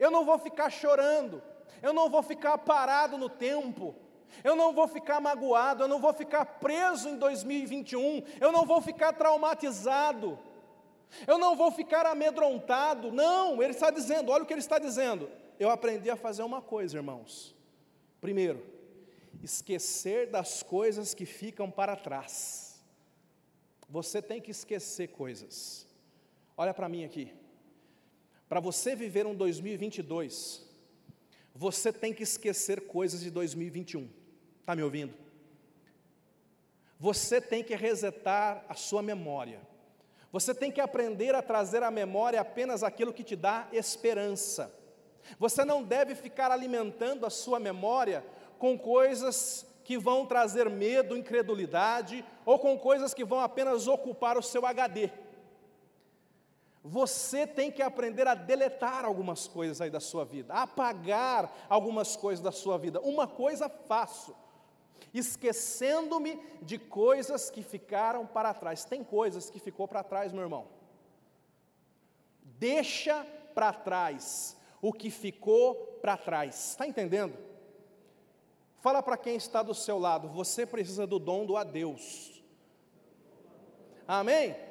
Eu 0.00 0.10
não 0.10 0.24
vou 0.24 0.38
ficar 0.38 0.70
chorando, 0.70 1.40
eu 1.80 1.92
não 1.92 2.10
vou 2.10 2.22
ficar 2.22 2.58
parado 2.58 3.16
no 3.16 3.28
tempo, 3.28 3.94
eu 4.42 4.56
não 4.56 4.72
vou 4.72 4.88
ficar 4.88 5.20
magoado, 5.20 5.84
eu 5.84 5.88
não 5.88 6.00
vou 6.00 6.12
ficar 6.12 6.44
preso 6.44 7.08
em 7.08 7.16
2021, 7.16 8.24
eu 8.40 8.50
não 8.50 8.64
vou 8.64 8.80
ficar 8.80 9.12
traumatizado. 9.12 10.38
Eu 11.26 11.38
não 11.38 11.56
vou 11.56 11.72
ficar 11.72 12.06
amedrontado, 12.06 13.10
não, 13.10 13.60
ele 13.60 13.72
está 13.72 13.90
dizendo, 13.90 14.30
olha 14.30 14.44
o 14.44 14.46
que 14.46 14.52
ele 14.52 14.60
está 14.60 14.78
dizendo. 14.78 15.28
Eu 15.58 15.68
aprendi 15.68 16.08
a 16.08 16.16
fazer 16.16 16.42
uma 16.44 16.62
coisa, 16.62 16.96
irmãos. 16.96 17.54
Primeiro, 18.20 18.64
esquecer 19.42 20.30
das 20.30 20.62
coisas 20.62 21.12
que 21.12 21.26
ficam 21.26 21.70
para 21.70 21.96
trás. 21.96 22.80
Você 23.88 24.22
tem 24.22 24.40
que 24.40 24.52
esquecer 24.52 25.08
coisas. 25.08 25.86
Olha 26.56 26.72
para 26.72 26.88
mim 26.88 27.04
aqui. 27.04 27.34
Para 28.50 28.58
você 28.58 28.96
viver 28.96 29.28
um 29.28 29.34
2022, 29.34 30.68
você 31.54 31.92
tem 31.92 32.12
que 32.12 32.24
esquecer 32.24 32.80
coisas 32.80 33.20
de 33.20 33.30
2021. 33.30 34.10
Está 34.58 34.74
me 34.74 34.82
ouvindo? 34.82 35.14
Você 36.98 37.40
tem 37.40 37.62
que 37.62 37.76
resetar 37.76 38.64
a 38.68 38.74
sua 38.74 39.02
memória. 39.02 39.60
Você 40.32 40.52
tem 40.52 40.72
que 40.72 40.80
aprender 40.80 41.32
a 41.32 41.42
trazer 41.42 41.84
à 41.84 41.92
memória 41.92 42.40
apenas 42.40 42.82
aquilo 42.82 43.12
que 43.12 43.22
te 43.22 43.36
dá 43.36 43.68
esperança. 43.72 44.76
Você 45.38 45.64
não 45.64 45.84
deve 45.84 46.16
ficar 46.16 46.50
alimentando 46.50 47.26
a 47.26 47.30
sua 47.30 47.60
memória 47.60 48.24
com 48.58 48.76
coisas 48.76 49.64
que 49.84 49.96
vão 49.96 50.26
trazer 50.26 50.68
medo, 50.68 51.16
incredulidade, 51.16 52.24
ou 52.44 52.58
com 52.58 52.76
coisas 52.76 53.14
que 53.14 53.24
vão 53.24 53.38
apenas 53.38 53.86
ocupar 53.86 54.36
o 54.36 54.42
seu 54.42 54.66
HD. 54.66 55.08
Você 56.82 57.46
tem 57.46 57.70
que 57.70 57.82
aprender 57.82 58.26
a 58.26 58.34
deletar 58.34 59.04
algumas 59.04 59.46
coisas 59.46 59.80
aí 59.80 59.90
da 59.90 60.00
sua 60.00 60.24
vida, 60.24 60.54
a 60.54 60.62
apagar 60.62 61.52
algumas 61.68 62.16
coisas 62.16 62.42
da 62.42 62.50
sua 62.50 62.78
vida. 62.78 63.00
Uma 63.00 63.26
coisa 63.26 63.68
faço, 63.68 64.34
esquecendo-me 65.12 66.40
de 66.62 66.78
coisas 66.78 67.50
que 67.50 67.62
ficaram 67.62 68.26
para 68.26 68.54
trás. 68.54 68.84
Tem 68.84 69.04
coisas 69.04 69.50
que 69.50 69.58
ficou 69.58 69.86
para 69.86 70.02
trás, 70.02 70.32
meu 70.32 70.42
irmão. 70.42 70.68
Deixa 72.42 73.26
para 73.54 73.72
trás 73.74 74.56
o 74.80 74.90
que 74.90 75.10
ficou 75.10 75.74
para 76.00 76.16
trás. 76.16 76.70
Está 76.70 76.86
entendendo? 76.86 77.36
Fala 78.80 79.02
para 79.02 79.18
quem 79.18 79.36
está 79.36 79.62
do 79.62 79.74
seu 79.74 79.98
lado, 79.98 80.28
você 80.28 80.64
precisa 80.64 81.06
do 81.06 81.18
dom 81.18 81.44
do 81.44 81.58
adeus. 81.58 82.42
Amém? 84.08 84.69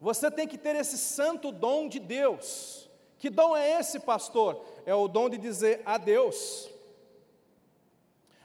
Você 0.00 0.30
tem 0.30 0.46
que 0.46 0.56
ter 0.56 0.76
esse 0.76 0.96
santo 0.96 1.50
dom 1.50 1.88
de 1.88 1.98
Deus. 1.98 2.88
Que 3.18 3.28
dom 3.28 3.56
é 3.56 3.80
esse, 3.80 3.98
pastor? 3.98 4.64
É 4.86 4.94
o 4.94 5.08
dom 5.08 5.28
de 5.28 5.36
dizer 5.36 5.82
adeus. 5.84 6.68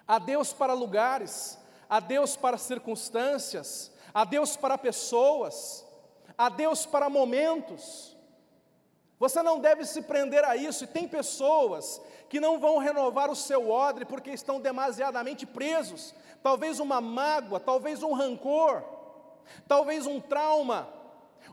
Adeus 0.08 0.52
para 0.52 0.74
lugares, 0.74 1.58
adeus 1.90 2.36
para 2.36 2.58
circunstâncias, 2.58 3.92
adeus 4.14 4.58
para 4.58 4.78
pessoas, 4.78 5.86
adeus 6.38 6.86
para 6.86 7.10
momentos. 7.10 8.18
Você 9.20 9.42
não 9.42 9.60
deve 9.60 9.86
se 9.86 10.02
prender 10.02 10.44
a 10.44 10.58
isso, 10.58 10.84
e 10.84 10.88
tem 10.88 11.08
pessoas 11.08 12.02
que 12.28 12.40
não 12.40 12.60
vão 12.60 12.80
renovar 12.80 13.30
o 13.30 13.36
seu 13.36 13.70
odre 13.70 14.06
porque 14.06 14.32
estão 14.32 14.60
demasiadamente 14.60 15.46
presos. 15.46 16.14
Talvez 16.42 16.80
uma 16.80 17.00
mágoa, 17.00 17.60
talvez 17.60 18.02
um 18.02 18.12
rancor, 18.12 18.84
talvez 19.68 20.06
um 20.08 20.20
trauma, 20.20 20.92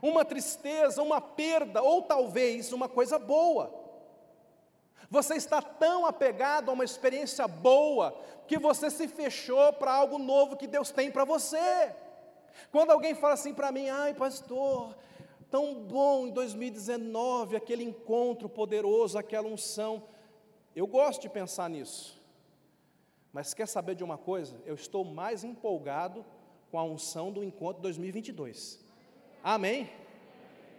uma 0.01 0.23
tristeza, 0.23 1.01
uma 1.01 1.19
perda, 1.19 1.81
ou 1.81 2.03
talvez 2.03 2.71
uma 2.71 2.87
coisa 2.87 3.17
boa. 3.17 3.81
Você 5.09 5.35
está 5.35 5.61
tão 5.61 6.05
apegado 6.05 6.69
a 6.69 6.73
uma 6.73 6.85
experiência 6.85 7.47
boa 7.47 8.15
que 8.47 8.57
você 8.57 8.89
se 8.89 9.07
fechou 9.07 9.73
para 9.73 9.93
algo 9.93 10.17
novo 10.17 10.55
que 10.55 10.67
Deus 10.67 10.91
tem 10.91 11.11
para 11.11 11.25
você. 11.25 11.93
Quando 12.71 12.91
alguém 12.91 13.15
fala 13.15 13.33
assim 13.33 13.53
para 13.53 13.71
mim, 13.71 13.89
ai 13.89 14.13
pastor, 14.13 14.95
tão 15.49 15.75
bom 15.83 16.27
em 16.27 16.31
2019, 16.31 17.55
aquele 17.57 17.83
encontro 17.83 18.47
poderoso, 18.47 19.17
aquela 19.17 19.47
unção. 19.47 20.03
Eu 20.73 20.87
gosto 20.87 21.21
de 21.21 21.29
pensar 21.29 21.69
nisso. 21.69 22.21
Mas 23.33 23.53
quer 23.53 23.67
saber 23.67 23.95
de 23.95 24.03
uma 24.03 24.17
coisa? 24.17 24.61
Eu 24.65 24.75
estou 24.75 25.03
mais 25.03 25.43
empolgado 25.43 26.25
com 26.69 26.79
a 26.79 26.83
unção 26.83 27.31
do 27.31 27.43
encontro 27.43 27.81
2022. 27.81 28.80
Amém? 29.43 29.89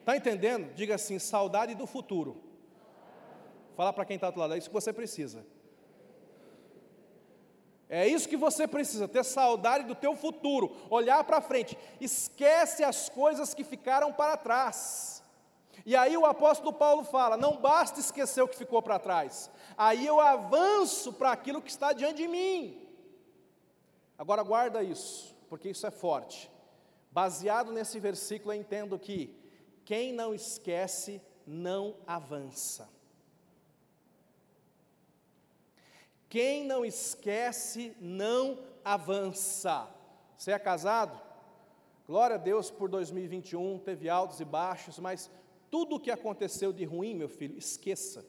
Está 0.01 0.17
entendendo? 0.17 0.73
Diga 0.75 0.95
assim: 0.95 1.19
saudade 1.19 1.75
do 1.75 1.87
futuro. 1.87 2.43
Fala 3.77 3.93
para 3.93 4.05
quem 4.05 4.17
está 4.17 4.31
do 4.31 4.39
lado, 4.39 4.55
é 4.55 4.59
isso 4.59 4.69
que 4.69 4.75
você 4.75 4.93
precisa. 4.93 5.45
É 7.89 8.07
isso 8.09 8.29
que 8.29 8.39
você 8.39 8.67
precisa, 8.67 9.07
ter 9.07 9.23
saudade 9.23 9.85
do 9.85 9.95
teu 9.95 10.17
futuro, 10.17 10.75
olhar 10.89 11.23
para 11.25 11.43
frente. 11.43 11.77
Esquece 12.01 12.83
as 12.83 13.11
coisas 13.11 13.53
que 13.53 13.63
ficaram 13.63 14.13
para 14.13 14.37
trás. 14.37 15.23
E 15.85 15.97
aí 15.97 16.17
o 16.17 16.27
apóstolo 16.27 16.73
Paulo 16.73 17.05
fala: 17.05 17.37
não 17.37 17.57
basta 17.57 18.01
esquecer 18.01 18.43
o 18.43 18.49
que 18.49 18.57
ficou 18.57 18.83
para 18.83 18.99
trás. 18.99 19.51
Aí 19.77 20.07
eu 20.07 20.21
avanço 20.21 21.13
para 21.13 21.33
aquilo 21.33 21.63
que 21.63 21.71
está 21.71 21.93
diante 21.93 22.19
de 22.19 22.29
mim. 22.29 22.89
Agora 24.19 24.43
guarda 24.43 24.83
isso, 24.83 25.35
porque 25.49 25.71
isso 25.71 25.87
é 25.87 25.91
forte. 25.91 26.52
Baseado 27.13 27.71
nesse 27.73 28.01
versículo, 28.01 28.55
eu 28.55 28.61
entendo 28.61 28.99
que 28.99 29.37
quem 29.85 30.13
não 30.13 30.35
esquece 30.35 31.21
não 31.47 31.97
avança. 32.07 32.89
Quem 36.29 36.65
não 36.65 36.83
esquece, 36.83 37.95
não 38.01 38.59
avança. 38.83 39.87
Você 40.35 40.51
é 40.53 40.59
casado? 40.59 41.21
Glória 42.07 42.37
a 42.37 42.39
Deus 42.39 42.71
por 42.71 42.89
2021, 42.89 43.79
teve 43.81 44.09
altos 44.09 44.41
e 44.41 44.45
baixos, 44.45 44.99
mas 44.99 45.31
tudo 45.71 45.97
o 45.97 46.01
que 46.01 46.11
aconteceu 46.11 46.73
de 46.73 46.85
ruim, 46.85 47.15
meu 47.15 47.29
filho, 47.29 47.57
esqueça, 47.57 48.25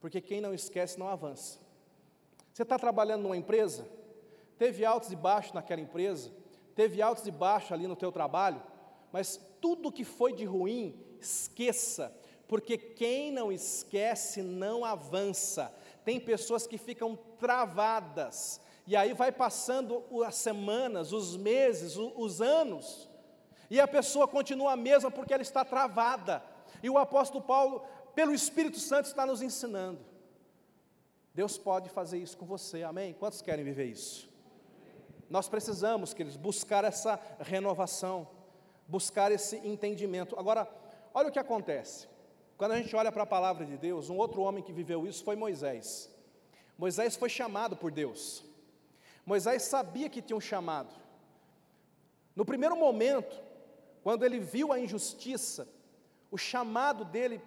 porque 0.00 0.20
quem 0.20 0.40
não 0.40 0.54
esquece 0.54 0.98
não 0.98 1.08
avança. 1.08 1.58
Você 2.52 2.62
está 2.62 2.78
trabalhando 2.78 3.22
numa 3.22 3.36
empresa, 3.36 3.86
teve 4.56 4.84
altos 4.84 5.10
e 5.10 5.16
baixos 5.16 5.52
naquela 5.52 5.80
empresa, 5.80 6.32
teve 6.74 7.02
altos 7.02 7.26
e 7.26 7.30
baixos 7.30 7.72
ali 7.72 7.86
no 7.86 7.96
teu 7.96 8.10
trabalho, 8.10 8.62
mas 9.12 9.40
tudo 9.60 9.92
que 9.92 10.04
foi 10.04 10.32
de 10.32 10.44
ruim, 10.44 10.98
esqueça, 11.20 12.14
porque 12.48 12.76
quem 12.76 13.30
não 13.30 13.52
esquece 13.52 14.42
não 14.42 14.84
avança. 14.84 15.74
Tem 16.04 16.18
pessoas 16.18 16.66
que 16.66 16.78
ficam 16.78 17.16
travadas, 17.38 18.60
e 18.86 18.96
aí 18.96 19.12
vai 19.12 19.30
passando 19.30 20.04
as 20.24 20.34
semanas, 20.36 21.12
os 21.12 21.36
meses, 21.36 21.96
os 21.96 22.40
anos, 22.40 23.08
e 23.68 23.78
a 23.78 23.86
pessoa 23.86 24.26
continua 24.26 24.72
a 24.72 24.76
mesma 24.76 25.10
porque 25.10 25.32
ela 25.32 25.42
está 25.42 25.64
travada. 25.64 26.42
E 26.82 26.88
o 26.88 26.98
apóstolo 26.98 27.44
Paulo, 27.44 27.84
pelo 28.14 28.34
Espírito 28.34 28.78
Santo, 28.78 29.06
está 29.06 29.24
nos 29.24 29.42
ensinando. 29.42 30.00
Deus 31.32 31.56
pode 31.56 31.88
fazer 31.88 32.18
isso 32.18 32.36
com 32.36 32.46
você, 32.46 32.82
amém? 32.82 33.12
Quantos 33.12 33.40
querem 33.40 33.64
viver 33.64 33.86
isso? 33.86 34.29
Nós 35.30 35.48
precisamos, 35.48 36.12
queridos, 36.12 36.36
buscar 36.36 36.82
essa 36.82 37.18
renovação, 37.38 38.28
buscar 38.88 39.30
esse 39.30 39.56
entendimento. 39.58 40.36
Agora, 40.36 40.68
olha 41.14 41.28
o 41.28 41.32
que 41.32 41.38
acontece. 41.38 42.08
Quando 42.58 42.72
a 42.72 42.76
gente 42.76 42.94
olha 42.96 43.12
para 43.12 43.22
a 43.22 43.26
palavra 43.26 43.64
de 43.64 43.78
Deus, 43.78 44.10
um 44.10 44.16
outro 44.16 44.42
homem 44.42 44.62
que 44.62 44.72
viveu 44.72 45.06
isso 45.06 45.22
foi 45.22 45.36
Moisés. 45.36 46.10
Moisés 46.76 47.14
foi 47.14 47.28
chamado 47.28 47.76
por 47.76 47.92
Deus. 47.92 48.44
Moisés 49.24 49.62
sabia 49.62 50.08
que 50.08 50.20
tinha 50.20 50.36
um 50.36 50.40
chamado. 50.40 50.92
No 52.34 52.44
primeiro 52.44 52.74
momento, 52.76 53.40
quando 54.02 54.24
ele 54.24 54.40
viu 54.40 54.72
a 54.72 54.80
injustiça, 54.80 55.68
o 56.28 56.36
chamado 56.36 57.04
dele 57.04 57.40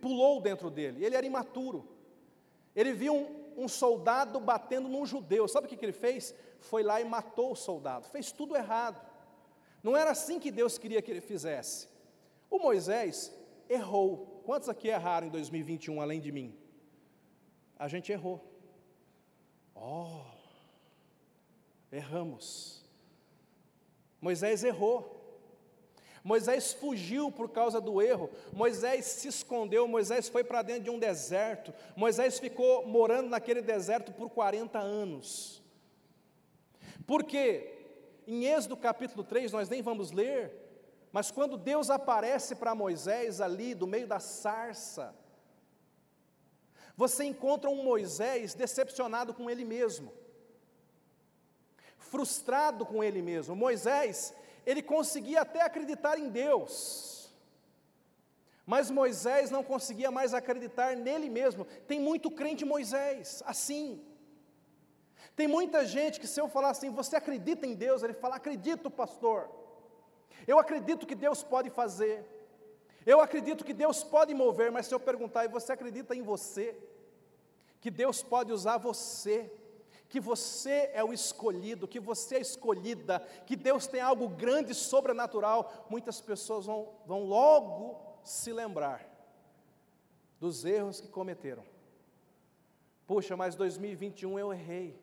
pulou 0.00 0.40
dentro 0.40 0.70
dele. 0.70 1.04
Ele 1.04 1.16
era 1.16 1.26
imaturo. 1.26 1.88
Ele 2.76 2.92
viu 2.92 3.14
um, 3.14 3.39
um 3.56 3.68
soldado 3.68 4.40
batendo 4.40 4.88
num 4.88 5.06
judeu. 5.06 5.46
Sabe 5.48 5.66
o 5.66 5.68
que, 5.68 5.76
que 5.76 5.84
ele 5.84 5.92
fez? 5.92 6.34
Foi 6.58 6.82
lá 6.82 7.00
e 7.00 7.04
matou 7.04 7.52
o 7.52 7.56
soldado. 7.56 8.06
Fez 8.08 8.32
tudo 8.32 8.56
errado. 8.56 9.00
Não 9.82 9.96
era 9.96 10.10
assim 10.10 10.38
que 10.38 10.50
Deus 10.50 10.78
queria 10.78 11.00
que 11.00 11.10
ele 11.10 11.20
fizesse. 11.20 11.88
O 12.50 12.58
Moisés 12.58 13.32
errou. 13.68 14.42
Quantos 14.44 14.68
aqui 14.68 14.88
erraram 14.88 15.26
em 15.26 15.30
2021 15.30 16.00
além 16.00 16.20
de 16.20 16.32
mim? 16.32 16.56
A 17.78 17.88
gente 17.88 18.12
errou. 18.12 18.44
Oh, 19.74 20.22
erramos. 21.90 22.84
Moisés 24.20 24.64
errou. 24.64 25.19
Moisés 26.22 26.72
fugiu 26.72 27.32
por 27.32 27.50
causa 27.50 27.80
do 27.80 28.00
erro, 28.02 28.30
Moisés 28.52 29.06
se 29.06 29.28
escondeu, 29.28 29.88
Moisés 29.88 30.28
foi 30.28 30.44
para 30.44 30.62
dentro 30.62 30.84
de 30.84 30.90
um 30.90 30.98
deserto, 30.98 31.72
Moisés 31.96 32.38
ficou 32.38 32.86
morando 32.86 33.30
naquele 33.30 33.62
deserto 33.62 34.12
por 34.12 34.28
40 34.30 34.78
anos. 34.78 35.62
Porque 37.06 37.80
em 38.26 38.44
Êxodo 38.44 38.76
capítulo 38.76 39.24
3, 39.24 39.50
nós 39.52 39.68
nem 39.68 39.82
vamos 39.82 40.12
ler, 40.12 40.52
mas 41.10 41.30
quando 41.30 41.56
Deus 41.56 41.90
aparece 41.90 42.54
para 42.54 42.74
Moisés 42.74 43.40
ali, 43.40 43.74
do 43.74 43.86
meio 43.86 44.06
da 44.06 44.20
sarça, 44.20 45.14
você 46.96 47.24
encontra 47.24 47.70
um 47.70 47.82
Moisés 47.82 48.54
decepcionado 48.54 49.32
com 49.32 49.50
ele 49.50 49.64
mesmo, 49.64 50.12
frustrado 51.96 52.84
com 52.84 53.02
ele 53.02 53.22
mesmo. 53.22 53.56
Moisés, 53.56 54.34
ele 54.70 54.82
conseguia 54.94 55.40
até 55.42 55.60
acreditar 55.62 56.18
em 56.18 56.28
Deus, 56.28 57.32
mas 58.72 58.90
Moisés 58.90 59.50
não 59.50 59.64
conseguia 59.64 60.10
mais 60.18 60.32
acreditar 60.32 60.96
nele 60.96 61.28
mesmo. 61.28 61.64
Tem 61.90 61.98
muito 62.08 62.30
crente 62.30 62.64
Moisés, 62.64 63.42
assim. 63.44 64.00
Tem 65.34 65.48
muita 65.48 65.84
gente 65.84 66.20
que, 66.20 66.26
se 66.32 66.40
eu 66.40 66.48
falar 66.48 66.70
assim, 66.70 66.90
você 66.90 67.16
acredita 67.16 67.66
em 67.66 67.74
Deus? 67.74 68.02
Ele 68.02 68.12
fala, 68.12 68.36
acredito, 68.36 68.88
pastor. 68.90 69.50
Eu 70.46 70.58
acredito 70.58 71.06
que 71.06 71.16
Deus 71.26 71.42
pode 71.42 71.68
fazer. 71.70 72.24
Eu 73.04 73.20
acredito 73.20 73.64
que 73.64 73.72
Deus 73.72 74.04
pode 74.04 74.32
mover, 74.34 74.70
mas 74.70 74.86
se 74.86 74.94
eu 74.94 75.00
perguntar, 75.00 75.44
e 75.44 75.48
você 75.48 75.72
acredita 75.72 76.14
em 76.14 76.22
você? 76.22 76.76
Que 77.80 77.90
Deus 77.90 78.22
pode 78.22 78.52
usar 78.52 78.76
você? 78.76 79.50
Que 80.10 80.20
você 80.20 80.90
é 80.92 81.02
o 81.02 81.12
escolhido, 81.12 81.88
que 81.88 81.98
você 81.98 82.36
é 82.36 82.40
escolhida, 82.40 83.20
que 83.46 83.56
Deus 83.56 83.86
tem 83.86 84.02
algo 84.02 84.28
grande, 84.28 84.74
sobrenatural, 84.74 85.86
muitas 85.88 86.20
pessoas 86.20 86.66
vão, 86.66 86.90
vão 87.06 87.24
logo 87.24 88.18
se 88.22 88.52
lembrar 88.52 89.08
dos 90.38 90.64
erros 90.66 91.00
que 91.00 91.08
cometeram. 91.08 91.64
Puxa, 93.06 93.36
mas 93.36 93.54
2021 93.54 94.38
eu 94.38 94.52
errei. 94.52 95.00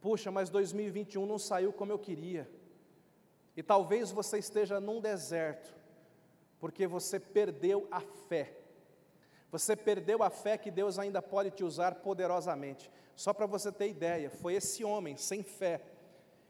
Puxa, 0.00 0.30
mas 0.30 0.50
2021 0.50 1.24
não 1.24 1.38
saiu 1.38 1.72
como 1.72 1.92
eu 1.92 1.98
queria. 1.98 2.50
E 3.56 3.62
talvez 3.62 4.10
você 4.10 4.38
esteja 4.38 4.80
num 4.80 5.00
deserto, 5.00 5.74
porque 6.58 6.86
você 6.86 7.20
perdeu 7.20 7.86
a 7.90 8.00
fé. 8.00 8.58
Você 9.50 9.76
perdeu 9.76 10.22
a 10.22 10.30
fé 10.30 10.56
que 10.56 10.70
Deus 10.70 10.98
ainda 10.98 11.20
pode 11.20 11.50
te 11.50 11.62
usar 11.62 11.96
poderosamente. 11.96 12.90
Só 13.16 13.32
para 13.32 13.46
você 13.46 13.70
ter 13.70 13.88
ideia, 13.88 14.30
foi 14.30 14.54
esse 14.54 14.84
homem 14.84 15.16
sem 15.16 15.42
fé. 15.42 15.80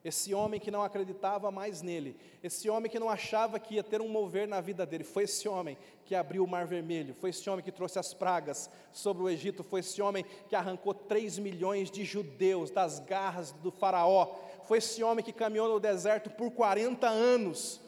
Esse 0.04 0.34
homem 0.34 0.58
que 0.58 0.70
não 0.70 0.82
acreditava 0.82 1.52
mais 1.52 1.80
nele, 1.80 2.16
esse 2.42 2.68
homem 2.68 2.90
que 2.90 2.98
não 2.98 3.08
achava 3.08 3.60
que 3.60 3.76
ia 3.76 3.84
ter 3.84 4.00
um 4.00 4.08
mover 4.08 4.48
na 4.48 4.60
vida 4.60 4.84
dele, 4.84 5.04
foi 5.04 5.24
esse 5.24 5.48
homem 5.48 5.78
que 6.04 6.16
abriu 6.16 6.42
o 6.42 6.48
mar 6.48 6.66
vermelho, 6.66 7.14
foi 7.14 7.30
esse 7.30 7.48
homem 7.48 7.64
que 7.64 7.70
trouxe 7.70 8.00
as 8.00 8.12
pragas 8.12 8.68
sobre 8.90 9.22
o 9.22 9.28
Egito, 9.28 9.62
foi 9.62 9.78
esse 9.78 10.02
homem 10.02 10.24
que 10.48 10.56
arrancou 10.56 10.92
3 10.92 11.38
milhões 11.38 11.88
de 11.88 12.04
judeus 12.04 12.68
das 12.68 12.98
garras 12.98 13.52
do 13.52 13.70
Faraó, 13.70 14.34
foi 14.64 14.78
esse 14.78 15.04
homem 15.04 15.24
que 15.24 15.32
caminhou 15.32 15.68
no 15.68 15.78
deserto 15.78 16.30
por 16.30 16.50
40 16.50 17.08
anos, 17.08 17.80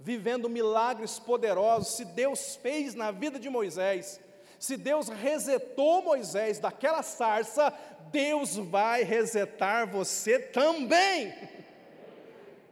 vivendo 0.00 0.48
milagres 0.48 1.20
poderosos. 1.20 1.94
Se 1.94 2.04
Deus 2.04 2.56
fez 2.56 2.96
na 2.96 3.12
vida 3.12 3.38
de 3.38 3.48
Moisés, 3.48 4.20
se 4.60 4.76
Deus 4.76 5.08
resetou 5.08 6.02
Moisés 6.02 6.60
daquela 6.60 7.02
sarça, 7.02 7.74
Deus 8.12 8.54
vai 8.56 9.02
resetar 9.02 9.90
você 9.90 10.38
também 10.38 11.34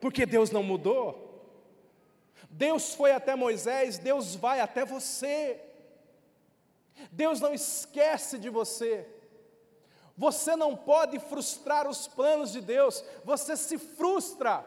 porque 0.01 0.24
Deus 0.27 0.51
não 0.51 0.62
mudou. 0.62 1.27
Deus 2.51 2.94
foi 2.94 3.12
até 3.12 3.35
Moisés, 3.35 3.98
Deus 3.98 4.35
vai 4.35 4.61
até 4.61 4.85
você. 4.85 5.61
Deus 7.12 7.40
não 7.40 7.53
esquece 7.53 8.38
de 8.38 8.48
você. 8.48 9.07
Você 10.16 10.57
não 10.57 10.77
pode 10.77 11.18
frustrar 11.20 11.88
os 11.88 12.09
planos 12.09 12.51
de 12.51 12.61
Deus, 12.61 13.05
você 13.24 13.57
se 13.57 13.79
frustra. 13.79 14.64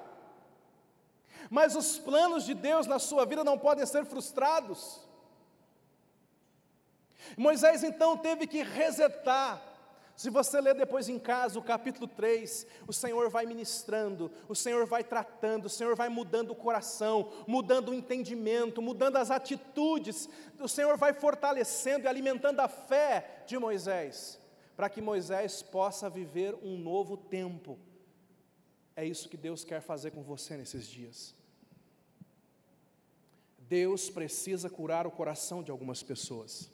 Mas 1.49 1.75
os 1.75 1.97
planos 1.97 2.45
de 2.45 2.53
Deus 2.53 2.87
na 2.87 2.99
sua 2.99 3.25
vida 3.25 3.43
não 3.43 3.57
podem 3.57 3.85
ser 3.85 4.05
frustrados. 4.05 5.01
Moisés 7.37 7.83
então 7.83 8.17
teve 8.17 8.47
que 8.47 8.63
resetar 8.63 9.71
se 10.21 10.29
você 10.29 10.61
ler 10.61 10.75
depois 10.75 11.09
em 11.09 11.17
casa 11.17 11.57
o 11.57 11.63
capítulo 11.63 12.07
3, 12.07 12.67
o 12.87 12.93
Senhor 12.93 13.27
vai 13.31 13.43
ministrando, 13.45 14.31
o 14.47 14.53
Senhor 14.53 14.85
vai 14.85 15.03
tratando, 15.03 15.65
o 15.65 15.69
Senhor 15.69 15.95
vai 15.95 16.09
mudando 16.09 16.51
o 16.51 16.55
coração, 16.55 17.31
mudando 17.47 17.89
o 17.89 17.93
entendimento, 17.93 18.83
mudando 18.83 19.17
as 19.17 19.31
atitudes, 19.31 20.29
o 20.59 20.67
Senhor 20.67 20.95
vai 20.95 21.11
fortalecendo 21.11 22.05
e 22.05 22.07
alimentando 22.07 22.59
a 22.59 22.67
fé 22.67 23.43
de 23.47 23.57
Moisés, 23.57 24.39
para 24.75 24.89
que 24.89 25.01
Moisés 25.01 25.63
possa 25.63 26.07
viver 26.07 26.53
um 26.61 26.77
novo 26.77 27.17
tempo. 27.17 27.79
É 28.95 29.03
isso 29.03 29.27
que 29.27 29.37
Deus 29.37 29.63
quer 29.63 29.81
fazer 29.81 30.11
com 30.11 30.21
você 30.21 30.55
nesses 30.55 30.85
dias. 30.85 31.33
Deus 33.57 34.07
precisa 34.07 34.69
curar 34.69 35.07
o 35.07 35.11
coração 35.11 35.63
de 35.63 35.71
algumas 35.71 36.03
pessoas. 36.03 36.69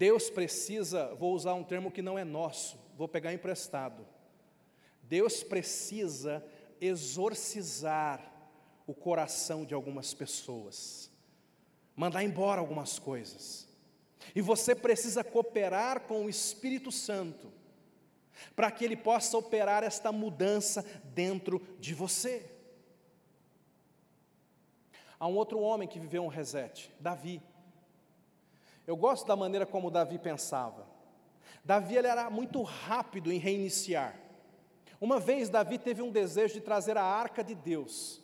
Deus 0.00 0.30
precisa, 0.30 1.14
vou 1.16 1.34
usar 1.34 1.52
um 1.52 1.62
termo 1.62 1.90
que 1.90 2.00
não 2.00 2.18
é 2.18 2.24
nosso, 2.24 2.78
vou 2.96 3.06
pegar 3.06 3.34
emprestado. 3.34 4.06
Deus 5.02 5.42
precisa 5.42 6.42
exorcizar 6.80 8.32
o 8.86 8.94
coração 8.94 9.62
de 9.62 9.74
algumas 9.74 10.14
pessoas, 10.14 11.10
mandar 11.94 12.24
embora 12.24 12.62
algumas 12.62 12.98
coisas. 12.98 13.68
E 14.34 14.40
você 14.40 14.74
precisa 14.74 15.22
cooperar 15.22 16.00
com 16.00 16.24
o 16.24 16.30
Espírito 16.30 16.90
Santo, 16.90 17.52
para 18.56 18.70
que 18.70 18.86
ele 18.86 18.96
possa 18.96 19.36
operar 19.36 19.84
esta 19.84 20.10
mudança 20.10 20.82
dentro 21.12 21.60
de 21.78 21.92
você. 21.92 22.50
Há 25.18 25.26
um 25.26 25.36
outro 25.36 25.60
homem 25.60 25.86
que 25.86 26.00
viveu 26.00 26.24
um 26.24 26.28
reset, 26.28 26.90
Davi. 26.98 27.42
Eu 28.90 28.96
gosto 28.96 29.24
da 29.24 29.36
maneira 29.36 29.64
como 29.64 29.88
Davi 29.88 30.18
pensava. 30.18 30.84
Davi 31.64 31.96
ele 31.96 32.08
era 32.08 32.28
muito 32.28 32.60
rápido 32.60 33.30
em 33.30 33.38
reiniciar. 33.38 34.18
Uma 35.00 35.20
vez 35.20 35.48
Davi 35.48 35.78
teve 35.78 36.02
um 36.02 36.10
desejo 36.10 36.54
de 36.54 36.60
trazer 36.60 36.98
a 36.98 37.04
arca 37.04 37.44
de 37.44 37.54
Deus, 37.54 38.20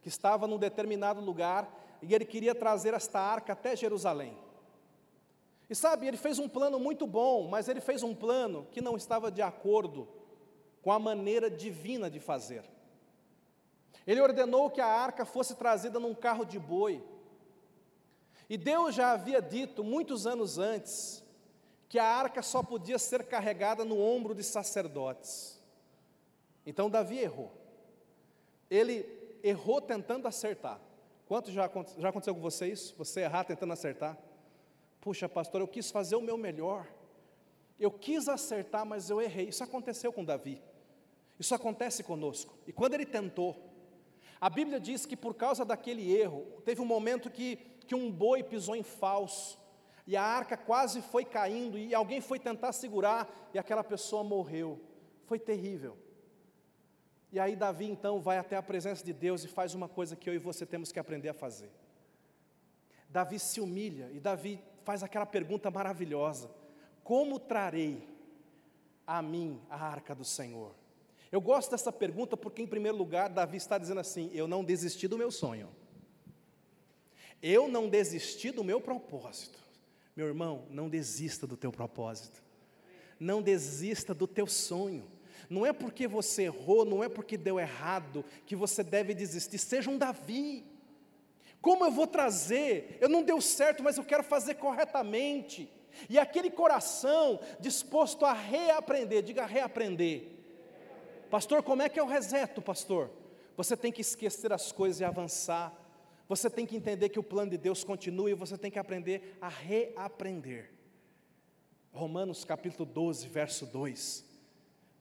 que 0.00 0.08
estava 0.08 0.46
num 0.46 0.56
determinado 0.56 1.20
lugar, 1.20 1.68
e 2.00 2.14
ele 2.14 2.24
queria 2.24 2.54
trazer 2.54 2.94
esta 2.94 3.18
arca 3.18 3.54
até 3.54 3.74
Jerusalém. 3.74 4.38
E 5.68 5.74
sabe, 5.74 6.06
ele 6.06 6.16
fez 6.16 6.38
um 6.38 6.48
plano 6.48 6.78
muito 6.78 7.08
bom, 7.08 7.48
mas 7.48 7.68
ele 7.68 7.80
fez 7.80 8.04
um 8.04 8.14
plano 8.14 8.68
que 8.70 8.80
não 8.80 8.96
estava 8.96 9.32
de 9.32 9.42
acordo 9.42 10.06
com 10.80 10.92
a 10.92 10.98
maneira 11.00 11.50
divina 11.50 12.08
de 12.08 12.20
fazer. 12.20 12.62
Ele 14.06 14.20
ordenou 14.20 14.70
que 14.70 14.80
a 14.80 14.86
arca 14.86 15.24
fosse 15.24 15.56
trazida 15.56 15.98
num 15.98 16.14
carro 16.14 16.44
de 16.44 16.60
boi, 16.60 17.02
e 18.48 18.56
Deus 18.56 18.94
já 18.94 19.12
havia 19.12 19.40
dito, 19.40 19.82
muitos 19.82 20.26
anos 20.26 20.58
antes, 20.58 21.24
que 21.88 21.98
a 21.98 22.04
arca 22.04 22.42
só 22.42 22.62
podia 22.62 22.98
ser 22.98 23.24
carregada 23.24 23.84
no 23.84 23.98
ombro 24.00 24.34
de 24.34 24.42
sacerdotes. 24.42 25.60
Então 26.66 26.90
Davi 26.90 27.18
errou. 27.18 27.52
Ele 28.70 29.06
errou 29.42 29.80
tentando 29.80 30.26
acertar. 30.26 30.80
Quanto 31.26 31.50
já, 31.50 31.70
já 31.98 32.08
aconteceu 32.08 32.34
com 32.34 32.40
você 32.40 32.66
isso? 32.66 32.94
Você 32.96 33.20
errar 33.20 33.44
tentando 33.44 33.72
acertar? 33.72 34.18
Puxa, 35.00 35.28
pastor, 35.28 35.60
eu 35.60 35.68
quis 35.68 35.90
fazer 35.90 36.16
o 36.16 36.20
meu 36.20 36.36
melhor. 36.36 36.86
Eu 37.78 37.90
quis 37.90 38.28
acertar, 38.28 38.84
mas 38.86 39.10
eu 39.10 39.20
errei. 39.20 39.48
Isso 39.48 39.62
aconteceu 39.62 40.12
com 40.12 40.24
Davi. 40.24 40.62
Isso 41.38 41.54
acontece 41.54 42.02
conosco. 42.02 42.56
E 42.66 42.72
quando 42.72 42.94
ele 42.94 43.06
tentou, 43.06 43.70
a 44.40 44.48
Bíblia 44.48 44.78
diz 44.78 45.06
que 45.06 45.16
por 45.16 45.34
causa 45.34 45.64
daquele 45.64 46.14
erro, 46.14 46.44
teve 46.64 46.80
um 46.80 46.86
momento 46.86 47.30
que 47.30 47.56
que 47.84 47.94
um 47.94 48.10
boi 48.10 48.42
pisou 48.42 48.74
em 48.74 48.82
falso, 48.82 49.58
e 50.06 50.16
a 50.16 50.22
arca 50.22 50.56
quase 50.56 51.00
foi 51.00 51.24
caindo, 51.24 51.78
e 51.78 51.94
alguém 51.94 52.20
foi 52.20 52.38
tentar 52.38 52.72
segurar, 52.72 53.50
e 53.54 53.58
aquela 53.58 53.82
pessoa 53.82 54.22
morreu. 54.22 54.80
Foi 55.26 55.38
terrível. 55.38 55.96
E 57.32 57.40
aí 57.40 57.56
Davi 57.56 57.86
então 57.86 58.20
vai 58.20 58.38
até 58.38 58.56
a 58.56 58.62
presença 58.62 59.04
de 59.04 59.12
Deus 59.12 59.42
e 59.42 59.48
faz 59.48 59.74
uma 59.74 59.88
coisa 59.88 60.14
que 60.14 60.30
eu 60.30 60.34
e 60.34 60.38
você 60.38 60.64
temos 60.64 60.92
que 60.92 61.00
aprender 61.00 61.30
a 61.30 61.34
fazer. 61.34 61.70
Davi 63.08 63.38
se 63.38 63.60
humilha 63.60 64.08
e 64.12 64.20
Davi 64.20 64.62
faz 64.84 65.02
aquela 65.02 65.26
pergunta 65.26 65.70
maravilhosa: 65.70 66.50
Como 67.02 67.40
trarei 67.40 68.06
a 69.06 69.20
mim 69.20 69.60
a 69.68 69.84
arca 69.84 70.14
do 70.14 70.24
Senhor? 70.24 70.74
Eu 71.32 71.40
gosto 71.40 71.72
dessa 71.72 71.90
pergunta 71.90 72.36
porque, 72.36 72.62
em 72.62 72.66
primeiro 72.66 72.96
lugar, 72.96 73.28
Davi 73.28 73.56
está 73.56 73.78
dizendo 73.78 74.00
assim: 74.00 74.30
Eu 74.32 74.46
não 74.46 74.62
desisti 74.62 75.08
do 75.08 75.18
meu 75.18 75.32
sonho. 75.32 75.68
Eu 77.46 77.68
não 77.68 77.90
desisti 77.90 78.50
do 78.50 78.64
meu 78.64 78.80
propósito. 78.80 79.58
Meu 80.16 80.26
irmão, 80.26 80.64
não 80.70 80.88
desista 80.88 81.46
do 81.46 81.58
teu 81.58 81.70
propósito. 81.70 82.42
Não 83.20 83.42
desista 83.42 84.14
do 84.14 84.26
teu 84.26 84.46
sonho. 84.46 85.06
Não 85.50 85.66
é 85.66 85.70
porque 85.70 86.08
você 86.08 86.44
errou, 86.44 86.86
não 86.86 87.04
é 87.04 87.08
porque 87.10 87.36
deu 87.36 87.60
errado 87.60 88.24
que 88.46 88.56
você 88.56 88.82
deve 88.82 89.12
desistir. 89.12 89.58
Seja 89.58 89.90
um 89.90 89.98
Davi. 89.98 90.64
Como 91.60 91.84
eu 91.84 91.90
vou 91.90 92.06
trazer? 92.06 92.96
Eu 92.98 93.10
não 93.10 93.22
deu 93.22 93.38
certo, 93.42 93.82
mas 93.82 93.98
eu 93.98 94.04
quero 94.04 94.24
fazer 94.24 94.54
corretamente. 94.54 95.70
E 96.08 96.18
aquele 96.18 96.48
coração 96.50 97.38
disposto 97.60 98.24
a 98.24 98.32
reaprender, 98.32 99.22
diga 99.22 99.44
reaprender. 99.44 100.28
Pastor, 101.28 101.62
como 101.62 101.82
é 101.82 101.90
que 101.90 102.00
eu 102.00 102.06
reseto, 102.06 102.62
pastor? 102.62 103.10
Você 103.54 103.76
tem 103.76 103.92
que 103.92 104.00
esquecer 104.00 104.50
as 104.50 104.72
coisas 104.72 105.00
e 105.00 105.04
avançar 105.04 105.83
você 106.28 106.48
tem 106.48 106.64
que 106.64 106.76
entender 106.76 107.10
que 107.10 107.18
o 107.18 107.22
plano 107.22 107.50
de 107.50 107.58
Deus 107.58 107.84
continua 107.84 108.30
e 108.30 108.34
você 108.34 108.56
tem 108.56 108.70
que 108.70 108.78
aprender 108.78 109.36
a 109.40 109.48
reaprender. 109.48 110.70
Romanos 111.92 112.44
capítulo 112.44 112.84
12, 112.86 113.28
verso 113.28 113.66
2, 113.66 114.24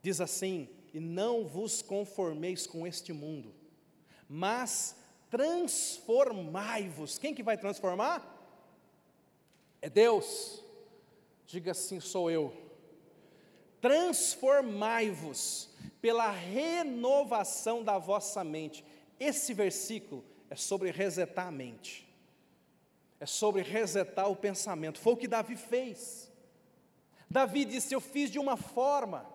diz 0.01 0.21
assim: 0.21 0.69
E 0.93 0.99
não 0.99 1.45
vos 1.45 1.81
conformeis 1.81 2.67
com 2.67 2.85
este 2.85 3.13
mundo, 3.13 3.53
mas 4.27 4.95
transformai-vos. 5.29 7.17
Quem 7.17 7.33
que 7.33 7.41
vai 7.41 7.57
transformar? 7.57 8.29
É 9.81 9.89
Deus. 9.89 10.63
Diga 11.47 11.71
assim: 11.71 11.99
sou 11.99 12.29
eu. 12.29 12.53
Transformai-vos 13.81 15.69
pela 16.01 16.29
renovação 16.29 17.83
da 17.83 17.97
vossa 17.97 18.43
mente. 18.43 18.85
Esse 19.19 19.53
versículo 19.53 20.23
é 20.53 20.55
sobre 20.55 20.91
resetar 20.91 21.47
a 21.47 21.51
mente, 21.51 22.07
é 23.19 23.25
sobre 23.25 23.63
resetar 23.63 24.29
o 24.29 24.35
pensamento. 24.35 24.99
Foi 24.99 25.13
o 25.13 25.17
que 25.17 25.27
Davi 25.27 25.55
fez. 25.55 26.31
Davi 27.27 27.65
disse: 27.65 27.95
Eu 27.95 27.99
fiz 27.99 28.29
de 28.29 28.37
uma 28.37 28.55
forma, 28.55 29.27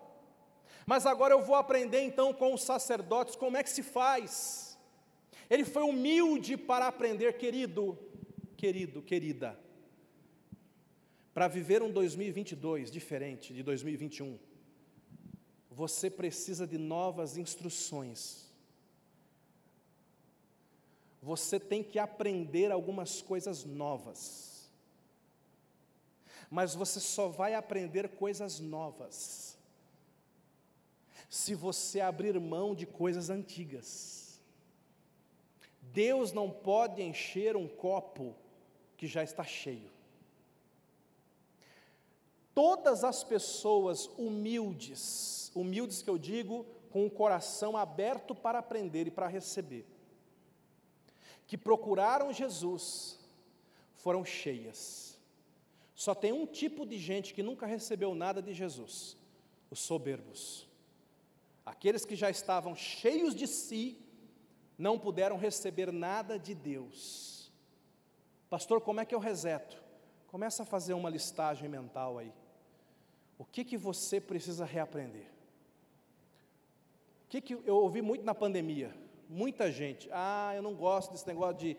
mas 0.86 1.06
agora 1.06 1.34
eu 1.34 1.42
vou 1.42 1.56
aprender 1.56 2.02
então 2.02 2.32
com 2.32 2.54
os 2.54 2.62
sacerdotes 2.62 3.34
como 3.34 3.56
é 3.56 3.64
que 3.64 3.70
se 3.70 3.82
faz. 3.82 4.78
Ele 5.50 5.64
foi 5.64 5.82
humilde 5.82 6.56
para 6.56 6.86
aprender, 6.86 7.32
querido, 7.36 7.98
querido, 8.56 9.02
querida. 9.02 9.58
Para 11.34 11.48
viver 11.48 11.82
um 11.82 11.90
2022 11.90 12.92
diferente 12.92 13.52
de 13.52 13.64
2021, 13.64 14.38
você 15.68 16.08
precisa 16.08 16.64
de 16.64 16.78
novas 16.78 17.36
instruções 17.36 18.47
você 21.28 21.60
tem 21.60 21.82
que 21.82 21.98
aprender 21.98 22.72
algumas 22.72 23.20
coisas 23.20 23.62
novas. 23.62 24.70
Mas 26.50 26.74
você 26.74 26.98
só 26.98 27.28
vai 27.28 27.54
aprender 27.54 28.08
coisas 28.08 28.58
novas 28.58 29.58
se 31.28 31.54
você 31.54 32.00
abrir 32.00 32.40
mão 32.40 32.74
de 32.74 32.86
coisas 32.86 33.28
antigas. 33.28 34.40
Deus 35.82 36.32
não 36.32 36.48
pode 36.50 37.02
encher 37.02 37.54
um 37.54 37.68
copo 37.68 38.34
que 38.96 39.06
já 39.06 39.22
está 39.22 39.44
cheio. 39.44 39.90
Todas 42.54 43.04
as 43.04 43.22
pessoas 43.22 44.06
humildes, 44.16 45.52
humildes 45.54 46.00
que 46.00 46.08
eu 46.08 46.16
digo, 46.16 46.64
com 46.90 47.04
o 47.04 47.10
coração 47.10 47.76
aberto 47.76 48.34
para 48.34 48.60
aprender 48.60 49.06
e 49.06 49.10
para 49.10 49.28
receber, 49.28 49.84
que 51.48 51.56
procuraram 51.56 52.32
Jesus, 52.32 53.18
foram 53.96 54.24
cheias. 54.24 55.18
Só 55.94 56.14
tem 56.14 56.30
um 56.30 56.46
tipo 56.46 56.86
de 56.86 56.98
gente 56.98 57.34
que 57.34 57.42
nunca 57.42 57.66
recebeu 57.66 58.14
nada 58.14 58.40
de 58.40 58.52
Jesus: 58.52 59.16
os 59.70 59.80
soberbos. 59.80 60.68
Aqueles 61.64 62.04
que 62.04 62.14
já 62.14 62.30
estavam 62.30 62.76
cheios 62.76 63.34
de 63.34 63.46
si, 63.46 63.98
não 64.76 64.98
puderam 64.98 65.36
receber 65.38 65.90
nada 65.90 66.38
de 66.38 66.54
Deus. 66.54 67.50
Pastor, 68.48 68.80
como 68.80 69.00
é 69.00 69.04
que 69.04 69.14
eu 69.14 69.18
reseto? 69.18 69.82
Começa 70.28 70.62
a 70.62 70.66
fazer 70.66 70.92
uma 70.92 71.10
listagem 71.10 71.68
mental 71.68 72.18
aí. 72.18 72.32
O 73.38 73.44
que 73.44 73.64
que 73.64 73.76
você 73.76 74.20
precisa 74.20 74.66
reaprender? 74.66 75.26
O 77.24 77.28
que 77.30 77.40
que 77.40 77.54
eu 77.54 77.76
ouvi 77.76 78.02
muito 78.02 78.24
na 78.24 78.34
pandemia? 78.34 78.94
Muita 79.28 79.70
gente, 79.70 80.08
ah, 80.10 80.52
eu 80.56 80.62
não 80.62 80.74
gosto 80.74 81.12
desse 81.12 81.26
negócio 81.26 81.58
de 81.58 81.76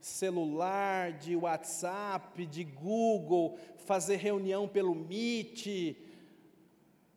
celular, 0.00 1.12
de 1.12 1.34
WhatsApp, 1.34 2.46
de 2.46 2.62
Google, 2.62 3.58
fazer 3.78 4.16
reunião 4.16 4.68
pelo 4.68 4.94
Meet. 4.94 5.96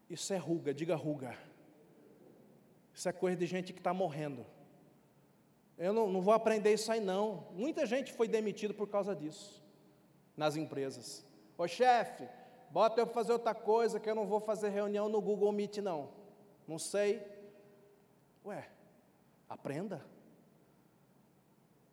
Isso 0.10 0.34
é 0.34 0.38
ruga, 0.38 0.74
diga 0.74 0.96
ruga. 0.96 1.38
Isso 2.94 3.10
é 3.10 3.12
coisa 3.12 3.38
de 3.38 3.46
gente 3.46 3.74
que 3.74 3.80
está 3.80 3.94
morrendo. 3.94 4.46
Eu 5.78 5.92
não, 5.94 6.10
não, 6.10 6.22
vou 6.22 6.34
aprender 6.34 6.74
isso 6.74 6.92
aí 6.92 7.02
não. 7.02 7.48
Muita 7.52 7.86
gente 7.86 8.14
foi 8.14 8.28
demitido 8.28 8.74
por 8.74 8.88
causa 8.88 9.16
disso, 9.16 9.62
nas 10.38 10.56
empresas. 10.56 11.26
Ô 11.58 11.68
chefe, 11.68 12.28
bota 12.72 13.02
eu 13.02 13.08
fazer 13.08 13.34
outra 13.34 13.54
coisa, 13.54 14.00
que 14.00 14.10
eu 14.10 14.16
não 14.16 14.26
vou 14.26 14.40
fazer 14.40 14.70
reunião 14.70 15.10
no 15.10 15.22
Google 15.22 15.52
Meet 15.52 15.78
não. 15.78 16.10
Não 16.68 16.80
sei. 16.80 17.22
Ué, 18.46 18.70
aprenda. 19.50 20.06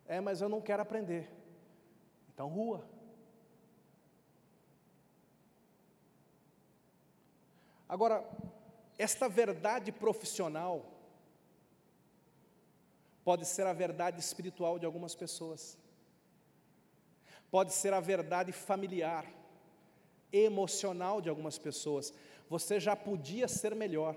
É, 0.06 0.20
mas 0.20 0.40
eu 0.40 0.48
não 0.48 0.60
quero 0.60 0.82
aprender. 0.82 1.30
Então 2.32 2.48
rua. 2.48 2.84
Agora, 7.88 8.24
esta 8.98 9.28
verdade 9.28 9.92
profissional 9.92 10.86
pode 13.24 13.44
ser 13.46 13.66
a 13.66 13.72
verdade 13.72 14.18
espiritual 14.18 14.78
de 14.78 14.86
algumas 14.86 15.14
pessoas, 15.14 15.78
pode 17.50 17.72
ser 17.72 17.92
a 17.92 18.00
verdade 18.00 18.50
familiar, 18.50 19.26
emocional 20.32 21.20
de 21.20 21.28
algumas 21.28 21.58
pessoas. 21.58 22.12
Você 22.48 22.80
já 22.80 22.96
podia 22.96 23.46
ser 23.46 23.74
melhor, 23.74 24.16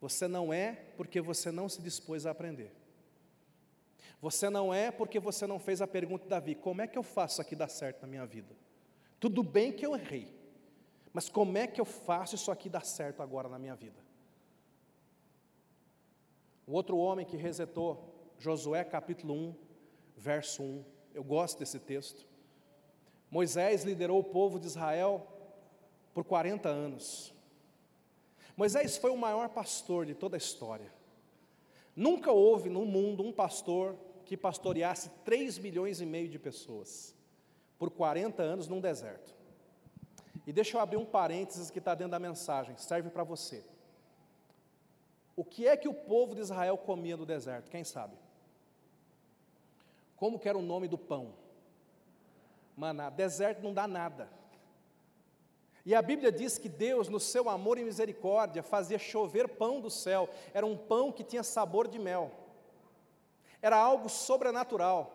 você 0.00 0.28
não 0.28 0.52
é 0.52 0.72
porque 0.96 1.20
você 1.20 1.50
não 1.50 1.68
se 1.68 1.80
dispôs 1.80 2.26
a 2.26 2.30
aprender. 2.30 2.72
Você 4.20 4.48
não 4.48 4.72
é 4.72 4.90
porque 4.90 5.20
você 5.20 5.46
não 5.46 5.58
fez 5.58 5.80
a 5.82 5.86
pergunta 5.86 6.24
de 6.24 6.30
Davi: 6.30 6.54
como 6.54 6.82
é 6.82 6.86
que 6.86 6.98
eu 6.98 7.02
faço 7.02 7.40
aqui 7.40 7.54
dar 7.54 7.68
certo 7.68 8.02
na 8.02 8.08
minha 8.08 8.26
vida? 8.26 8.54
Tudo 9.20 9.42
bem 9.42 9.72
que 9.72 9.84
eu 9.84 9.94
errei, 9.94 10.34
mas 11.12 11.28
como 11.28 11.56
é 11.56 11.66
que 11.66 11.80
eu 11.80 11.84
faço 11.84 12.34
isso 12.34 12.50
aqui 12.50 12.68
dar 12.68 12.84
certo 12.84 13.22
agora 13.22 13.48
na 13.48 13.58
minha 13.58 13.74
vida? 13.74 14.04
O 16.66 16.72
outro 16.72 16.96
homem 16.98 17.24
que 17.24 17.36
resetou, 17.36 18.32
Josué 18.38 18.82
capítulo 18.84 19.32
1, 19.34 19.54
verso 20.16 20.62
1. 20.62 20.84
Eu 21.14 21.22
gosto 21.22 21.58
desse 21.58 21.78
texto. 21.78 22.26
Moisés 23.30 23.84
liderou 23.84 24.18
o 24.18 24.24
povo 24.24 24.58
de 24.58 24.66
Israel 24.66 25.26
por 26.12 26.24
40 26.24 26.68
anos. 26.68 27.35
Moisés 28.56 28.96
foi 28.96 29.10
o 29.10 29.16
maior 29.16 29.50
pastor 29.50 30.06
de 30.06 30.14
toda 30.14 30.36
a 30.36 30.38
história. 30.38 30.92
Nunca 31.94 32.32
houve 32.32 32.70
no 32.70 32.84
mundo 32.86 33.22
um 33.22 33.32
pastor 33.32 33.96
que 34.24 34.36
pastoreasse 34.36 35.10
3 35.24 35.58
milhões 35.58 36.00
e 36.00 36.06
meio 36.06 36.28
de 36.28 36.38
pessoas 36.38 37.14
por 37.78 37.90
40 37.90 38.42
anos 38.42 38.66
num 38.66 38.80
deserto. 38.80 39.34
E 40.46 40.52
deixa 40.52 40.76
eu 40.76 40.80
abrir 40.80 40.96
um 40.96 41.04
parênteses 41.04 41.70
que 41.70 41.78
está 41.78 41.94
dentro 41.94 42.12
da 42.12 42.18
mensagem, 42.18 42.76
serve 42.76 43.10
para 43.10 43.24
você. 43.24 43.64
O 45.34 45.44
que 45.44 45.68
é 45.68 45.76
que 45.76 45.88
o 45.88 45.92
povo 45.92 46.34
de 46.34 46.40
Israel 46.40 46.78
comia 46.78 47.16
no 47.16 47.26
deserto? 47.26 47.70
Quem 47.70 47.84
sabe? 47.84 48.16
Como 50.16 50.38
que 50.38 50.48
era 50.48 50.56
o 50.56 50.62
nome 50.62 50.88
do 50.88 50.96
pão? 50.96 51.34
Maná. 52.74 53.10
Deserto 53.10 53.62
não 53.62 53.74
dá 53.74 53.86
nada. 53.86 54.30
E 55.86 55.94
a 55.94 56.02
Bíblia 56.02 56.32
diz 56.32 56.58
que 56.58 56.68
Deus, 56.68 57.08
no 57.08 57.20
seu 57.20 57.48
amor 57.48 57.78
e 57.78 57.84
misericórdia, 57.84 58.60
fazia 58.60 58.98
chover 58.98 59.46
pão 59.46 59.80
do 59.80 59.88
céu. 59.88 60.28
Era 60.52 60.66
um 60.66 60.76
pão 60.76 61.12
que 61.12 61.22
tinha 61.22 61.44
sabor 61.44 61.86
de 61.86 61.96
mel. 61.96 62.32
Era 63.62 63.76
algo 63.76 64.08
sobrenatural. 64.08 65.12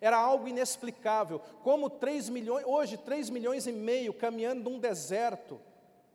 Era 0.00 0.16
algo 0.16 0.46
inexplicável. 0.46 1.40
Como 1.64 1.90
3 1.90 2.28
milhões, 2.28 2.64
hoje 2.64 2.96
3 2.96 3.28
milhões 3.28 3.66
e 3.66 3.72
meio 3.72 4.14
caminhando 4.14 4.70
num 4.70 4.78
deserto, 4.78 5.60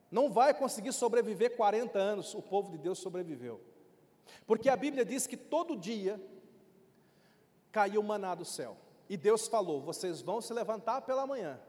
não 0.10 0.32
vai 0.32 0.54
conseguir 0.54 0.93
sobreviver 0.93 1.58
40 1.58 2.00
anos, 2.00 2.34
o 2.34 2.41
povo 2.41 2.72
de 2.72 2.78
Deus 2.78 3.00
sobreviveu. 3.00 3.60
Porque 4.48 4.69
a 4.69 4.78
Bíblia 4.78 5.04
diz 5.04 5.28
que 5.28 5.36
todo 5.36 5.76
dia 5.76 6.22
caiu 7.69 8.02
maná 8.02 8.34
do 8.34 8.46
céu. 8.46 8.78
E 9.10 9.17
Deus 9.17 9.46
falou: 9.46 9.82
vocês 9.82 10.22
vão 10.22 10.39
se 10.39 10.54
levantar 10.54 11.02
pela 11.02 11.28
manhã, 11.28 11.60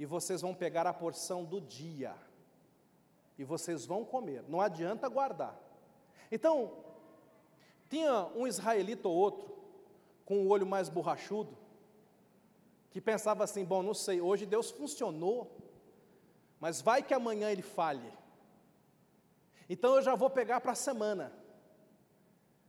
e 0.00 0.06
vocês 0.06 0.40
vão 0.40 0.54
pegar 0.54 0.86
a 0.86 0.94
porção 0.94 1.44
do 1.44 1.60
dia, 1.60 2.16
e 3.36 3.44
vocês 3.44 3.84
vão 3.84 4.02
comer, 4.02 4.42
não 4.48 4.58
adianta 4.58 5.06
guardar. 5.10 5.54
Então, 6.32 6.72
tinha 7.86 8.24
um 8.34 8.46
israelita 8.46 9.08
ou 9.08 9.14
outro, 9.14 9.54
com 10.24 10.38
o 10.38 10.48
olho 10.48 10.64
mais 10.64 10.88
borrachudo, 10.88 11.54
que 12.90 12.98
pensava 12.98 13.44
assim: 13.44 13.62
bom, 13.62 13.82
não 13.82 13.92
sei, 13.92 14.22
hoje 14.22 14.46
Deus 14.46 14.70
funcionou, 14.70 15.54
mas 16.58 16.80
vai 16.80 17.02
que 17.02 17.12
amanhã 17.12 17.50
ele 17.50 17.60
falhe. 17.60 18.10
Então 19.68 19.96
eu 19.96 20.02
já 20.02 20.14
vou 20.14 20.30
pegar 20.30 20.62
para 20.62 20.72
a 20.72 20.74
semana. 20.74 21.30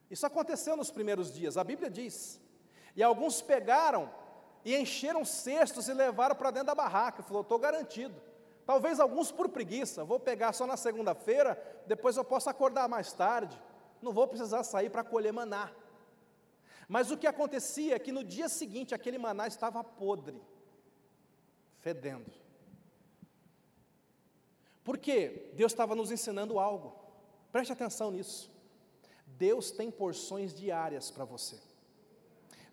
Isso 0.10 0.26
aconteceu 0.26 0.76
nos 0.76 0.92
primeiros 0.92 1.32
dias, 1.32 1.56
a 1.56 1.64
Bíblia 1.64 1.90
diz. 1.90 2.42
E 2.94 3.02
alguns 3.02 3.42
pegaram 3.42 4.12
e 4.64 4.76
encheram 4.76 5.26
cestos 5.26 5.88
e 5.88 5.94
levaram 5.94 6.36
para 6.36 6.52
dentro 6.52 6.68
da 6.68 6.76
barraca. 6.76 7.24
Falou: 7.24 7.42
estou 7.42 7.60
garantido. 7.60 8.16
Talvez 8.66 9.00
alguns 9.00 9.32
por 9.32 9.50
preguiça, 9.50 10.04
vou 10.04 10.20
pegar 10.20 10.54
só 10.54 10.68
na 10.68 10.78
segunda-feira, 10.78 11.62
depois 11.88 12.16
eu 12.16 12.24
posso 12.24 12.50
acordar 12.50 12.88
mais 12.88 13.12
tarde 13.12 13.60
não 14.02 14.12
vou 14.12 14.28
precisar 14.28 14.64
sair 14.64 14.90
para 14.90 15.04
colher 15.04 15.32
maná. 15.32 15.72
Mas 16.88 17.12
o 17.12 17.18
que 17.18 17.28
acontecia 17.28 17.96
é 17.96 18.00
que 18.00 18.12
no 18.12 18.24
dia 18.24 18.50
seguinte 18.50 18.96
aquele 18.96 19.18
maná 19.18 19.48
estava 19.48 19.84
podre, 19.84 20.42
fedendo. 21.80 22.32
Por 24.84 24.98
quê? 24.98 25.52
Deus 25.54 25.72
estava 25.72 25.96
nos 25.96 26.12
ensinando 26.12 26.60
algo. 26.60 27.00
Preste 27.52 27.72
atenção 27.72 28.12
nisso. 28.12 28.52
Deus 29.26 29.72
tem 29.72 29.92
porções 29.92 30.54
diárias 30.54 31.12
para 31.12 31.24
você. 31.24 31.60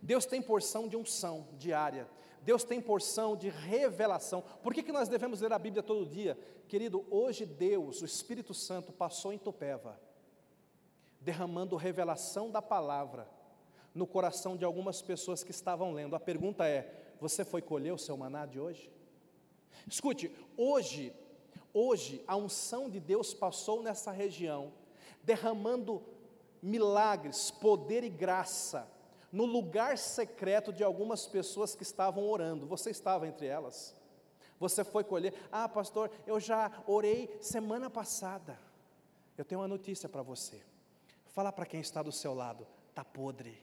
Deus 0.01 0.27
tem 0.27 0.41
porção 0.41 0.89
de 0.89 0.97
unção 0.97 1.49
diária. 1.59 2.09
Deus 2.43 2.65
tem 2.65 2.81
porção 2.81 3.37
de 3.37 3.49
revelação. 3.49 4.43
Por 4.63 4.73
que, 4.73 4.83
que 4.83 4.93
nós 4.93 5.09
devemos 5.09 5.41
ler 5.41 5.53
a 5.53 5.59
Bíblia 5.59 5.83
todo 5.83 6.07
dia? 6.07 6.39
Querido, 6.69 7.05
hoje 7.11 7.45
Deus, 7.45 8.01
o 8.01 8.05
Espírito 8.05 8.55
Santo, 8.55 8.93
passou 8.93 9.33
em 9.33 9.39
Tupéva 9.39 9.99
derramando 11.21 11.77
revelação 11.77 12.51
da 12.51 12.63
palavra 12.63 13.29
no 13.95 14.07
coração 14.07 14.57
de 14.57 14.65
algumas 14.65 15.03
pessoas 15.03 15.43
que 15.43 15.51
estavam 15.51 15.93
lendo. 15.93 16.15
A 16.15 16.21
pergunta 16.21 16.67
é: 16.67 17.15
você 17.21 17.45
foi 17.45 17.61
colher 17.61 17.93
o 17.93 17.99
seu 17.99 18.17
maná 18.17 18.47
de 18.47 18.61
hoje? 18.61 18.91
Escute, 19.87 20.31
hoje, 20.57 21.13
hoje 21.73 22.23
a 22.27 22.37
unção 22.37 22.89
de 22.89 23.01
Deus 23.01 23.35
passou 23.35 23.83
nessa 23.83 24.11
região, 24.11 24.73
derramando 25.23 26.03
milagres, 26.63 27.51
poder 27.51 28.05
e 28.05 28.09
graça 28.09 28.89
no 29.31 29.45
lugar 29.45 29.99
secreto 29.99 30.73
de 30.73 30.83
algumas 30.83 31.27
pessoas 31.27 31.75
que 31.75 31.83
estavam 31.83 32.27
orando. 32.29 32.67
Você 32.67 32.91
estava 32.91 33.27
entre 33.27 33.47
elas. 33.47 33.95
Você 34.59 34.83
foi 34.83 35.05
colher. 35.05 35.35
Ah, 35.53 35.69
pastor, 35.69 36.11
eu 36.27 36.41
já 36.41 36.83
orei 36.87 37.39
semana 37.41 37.89
passada. 37.89 38.59
Eu 39.37 39.45
tenho 39.45 39.61
uma 39.61 39.69
notícia 39.69 40.09
para 40.09 40.23
você. 40.23 40.61
Fala 41.27 41.53
para 41.53 41.67
quem 41.67 41.81
está 41.81 42.03
do 42.03 42.11
seu 42.11 42.35
lado, 42.35 42.67
está 42.91 43.05
podre. 43.05 43.63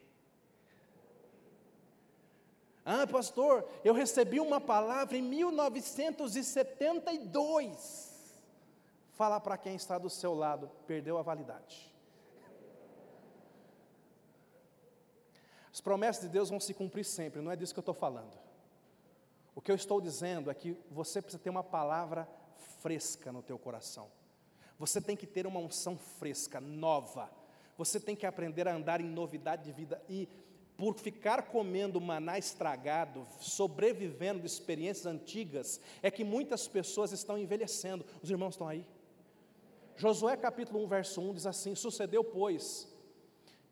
Ah, 2.85 3.05
pastor, 3.07 3.67
eu 3.83 3.93
recebi 3.93 4.39
uma 4.39 4.61
palavra 4.61 5.17
em 5.17 5.21
1972. 5.21 8.13
Fala 9.13 9.39
para 9.39 9.57
quem 9.57 9.75
está 9.75 9.97
do 9.97 10.09
seu 10.09 10.33
lado, 10.33 10.69
perdeu 10.85 11.17
a 11.17 11.23
validade. 11.23 11.94
As 15.75 15.81
promessas 15.81 16.23
de 16.23 16.29
Deus 16.29 16.49
vão 16.49 16.57
se 16.57 16.73
cumprir 16.73 17.03
sempre, 17.03 17.41
não 17.41 17.51
é 17.51 17.55
disso 17.57 17.73
que 17.73 17.79
eu 17.79 17.81
estou 17.81 17.93
falando. 17.93 18.31
O 19.53 19.59
que 19.59 19.69
eu 19.69 19.75
estou 19.75 19.99
dizendo 19.99 20.49
é 20.49 20.53
que 20.53 20.77
você 20.89 21.21
precisa 21.21 21.43
ter 21.43 21.49
uma 21.49 21.65
palavra 21.65 22.25
fresca 22.79 23.29
no 23.29 23.43
teu 23.43 23.59
coração. 23.59 24.09
Você 24.79 25.01
tem 25.01 25.17
que 25.17 25.27
ter 25.27 25.45
uma 25.45 25.59
unção 25.59 25.97
fresca, 25.97 26.61
nova. 26.61 27.29
Você 27.77 27.99
tem 27.99 28.15
que 28.15 28.25
aprender 28.25 28.69
a 28.69 28.73
andar 28.73 29.01
em 29.01 29.09
novidade 29.09 29.65
de 29.65 29.73
vida 29.73 30.01
e 30.07 30.29
por 30.77 30.95
ficar 30.95 31.41
comendo 31.41 31.99
maná 31.99 32.37
estragado, 32.37 33.27
sobrevivendo 33.41 34.39
de 34.39 34.47
experiências 34.47 35.05
antigas, 35.05 35.81
é 36.01 36.09
que 36.09 36.23
muitas 36.23 36.69
pessoas 36.69 37.11
estão 37.11 37.37
envelhecendo. 37.37 38.05
Os 38.23 38.31
irmãos 38.31 38.53
estão 38.53 38.69
aí? 38.69 38.87
Josué 39.97 40.37
capítulo 40.37 40.81
1, 40.85 40.87
verso 40.87 41.19
1 41.19 41.33
diz 41.33 41.45
assim: 41.45 41.75
Sucedeu, 41.75 42.23
pois, 42.23 42.94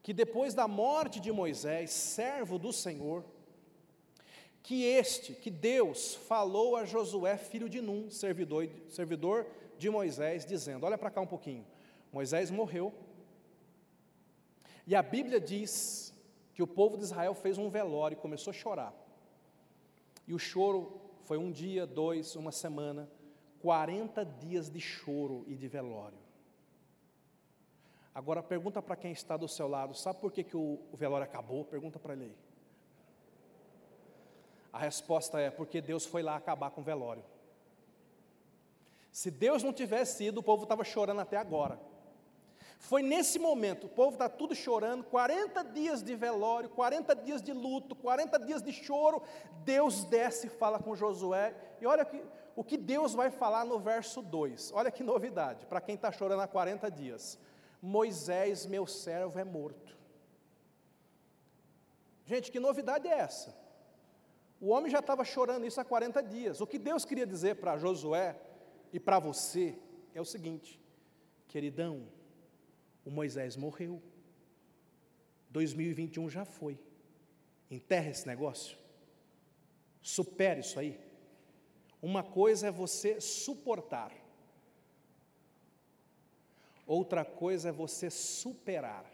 que 0.03 0.13
depois 0.13 0.53
da 0.53 0.67
morte 0.67 1.19
de 1.21 1.31
Moisés, 1.31 1.91
servo 1.91 2.59
do 2.59 2.73
Senhor, 2.73 3.23
que 4.61 4.83
este, 4.83 5.33
que 5.33 5.49
Deus 5.49 6.13
falou 6.13 6.75
a 6.75 6.83
Josué, 6.83 7.37
filho 7.37 7.69
de 7.69 7.81
Num, 7.81 8.09
servidor, 8.09 8.69
servidor 8.89 9.47
de 9.77 9.89
Moisés, 9.89 10.45
dizendo: 10.45 10.85
Olha 10.85 10.97
para 10.97 11.09
cá 11.09 11.21
um 11.21 11.27
pouquinho. 11.27 11.65
Moisés 12.11 12.51
morreu, 12.51 12.93
e 14.85 14.93
a 14.93 15.01
Bíblia 15.01 15.39
diz 15.39 16.13
que 16.53 16.61
o 16.61 16.67
povo 16.67 16.97
de 16.97 17.03
Israel 17.03 17.33
fez 17.33 17.57
um 17.57 17.69
velório 17.69 18.15
e 18.15 18.19
começou 18.19 18.51
a 18.51 18.53
chorar. 18.53 18.93
E 20.27 20.33
o 20.33 20.39
choro 20.39 21.01
foi 21.23 21.37
um 21.37 21.49
dia, 21.49 21.87
dois, 21.87 22.35
uma 22.35 22.51
semana, 22.51 23.09
40 23.61 24.25
dias 24.25 24.69
de 24.69 24.79
choro 24.81 25.45
e 25.47 25.55
de 25.55 25.67
velório. 25.67 26.22
Agora 28.15 28.43
pergunta 28.43 28.81
para 28.81 28.95
quem 28.95 29.11
está 29.11 29.35
do 29.35 29.47
seu 29.47 29.67
lado, 29.67 29.95
sabe 29.95 30.19
por 30.19 30.31
que, 30.31 30.43
que 30.43 30.55
o, 30.55 30.79
velório 30.93 31.25
acabou? 31.25 31.65
Pergunta 31.65 31.97
para 31.97 32.13
ele 32.13 32.25
aí. 32.25 32.35
A 34.71 34.77
resposta 34.79 35.39
é 35.39 35.49
porque 35.49 35.81
Deus 35.81 36.05
foi 36.05 36.21
lá 36.21 36.35
acabar 36.35 36.69
com 36.71 36.81
o 36.81 36.83
velório. 36.83 37.23
Se 39.11 39.29
Deus 39.29 39.63
não 39.63 39.73
tivesse 39.73 40.25
ido, 40.25 40.39
o 40.39 40.43
povo 40.43 40.63
estava 40.63 40.83
chorando 40.83 41.21
até 41.21 41.37
agora. 41.37 41.79
Foi 42.79 43.01
nesse 43.01 43.39
momento, 43.39 43.85
o 43.85 43.89
povo 43.89 44.13
está 44.13 44.27
tudo 44.27 44.53
chorando, 44.53 45.05
40 45.05 45.63
dias 45.65 46.03
de 46.03 46.15
velório, 46.15 46.69
40 46.69 47.15
dias 47.15 47.41
de 47.41 47.53
luto, 47.53 47.95
40 47.95 48.37
dias 48.39 48.61
de 48.61 48.73
choro. 48.73 49.23
Deus 49.63 50.03
desce 50.05 50.47
e 50.47 50.49
fala 50.49 50.79
com 50.79 50.95
Josué, 50.95 51.55
e 51.79 51.85
olha 51.85 52.03
que, 52.03 52.21
o 52.55 52.63
que 52.63 52.77
Deus 52.77 53.13
vai 53.13 53.31
falar 53.31 53.63
no 53.63 53.79
verso 53.79 54.21
2. 54.21 54.73
Olha 54.73 54.91
que 54.91 55.01
novidade, 55.01 55.65
para 55.65 55.79
quem 55.79 55.95
está 55.95 56.11
chorando 56.11 56.41
há 56.41 56.47
40 56.47 56.91
dias. 56.91 57.39
Moisés, 57.85 58.65
meu 58.65 58.87
servo, 58.87 59.37
é 59.37 59.43
morto. 59.43 59.93
Gente, 62.25 62.49
que 62.49 62.57
novidade 62.57 63.09
é 63.09 63.19
essa? 63.19 63.53
O 64.61 64.69
homem 64.69 64.89
já 64.89 64.99
estava 64.99 65.25
chorando 65.25 65.65
isso 65.65 65.81
há 65.81 65.83
40 65.83 66.23
dias. 66.23 66.61
O 66.61 66.65
que 66.65 66.79
Deus 66.79 67.03
queria 67.03 67.27
dizer 67.27 67.57
para 67.57 67.77
Josué 67.77 68.39
e 68.93 69.01
para 69.01 69.19
você 69.19 69.77
é 70.15 70.21
o 70.21 70.25
seguinte, 70.25 70.79
queridão, 71.49 72.07
o 73.03 73.11
Moisés 73.11 73.57
morreu. 73.57 74.01
2021 75.49 76.29
já 76.29 76.45
foi. 76.45 76.79
Enterra 77.69 78.11
esse 78.11 78.25
negócio. 78.25 78.77
Supere 80.01 80.61
isso 80.61 80.79
aí. 80.79 80.97
Uma 82.01 82.23
coisa 82.23 82.67
é 82.67 82.71
você 82.71 83.19
suportar. 83.19 84.22
Outra 86.85 87.23
coisa 87.23 87.69
é 87.69 87.71
você 87.71 88.09
superar. 88.09 89.05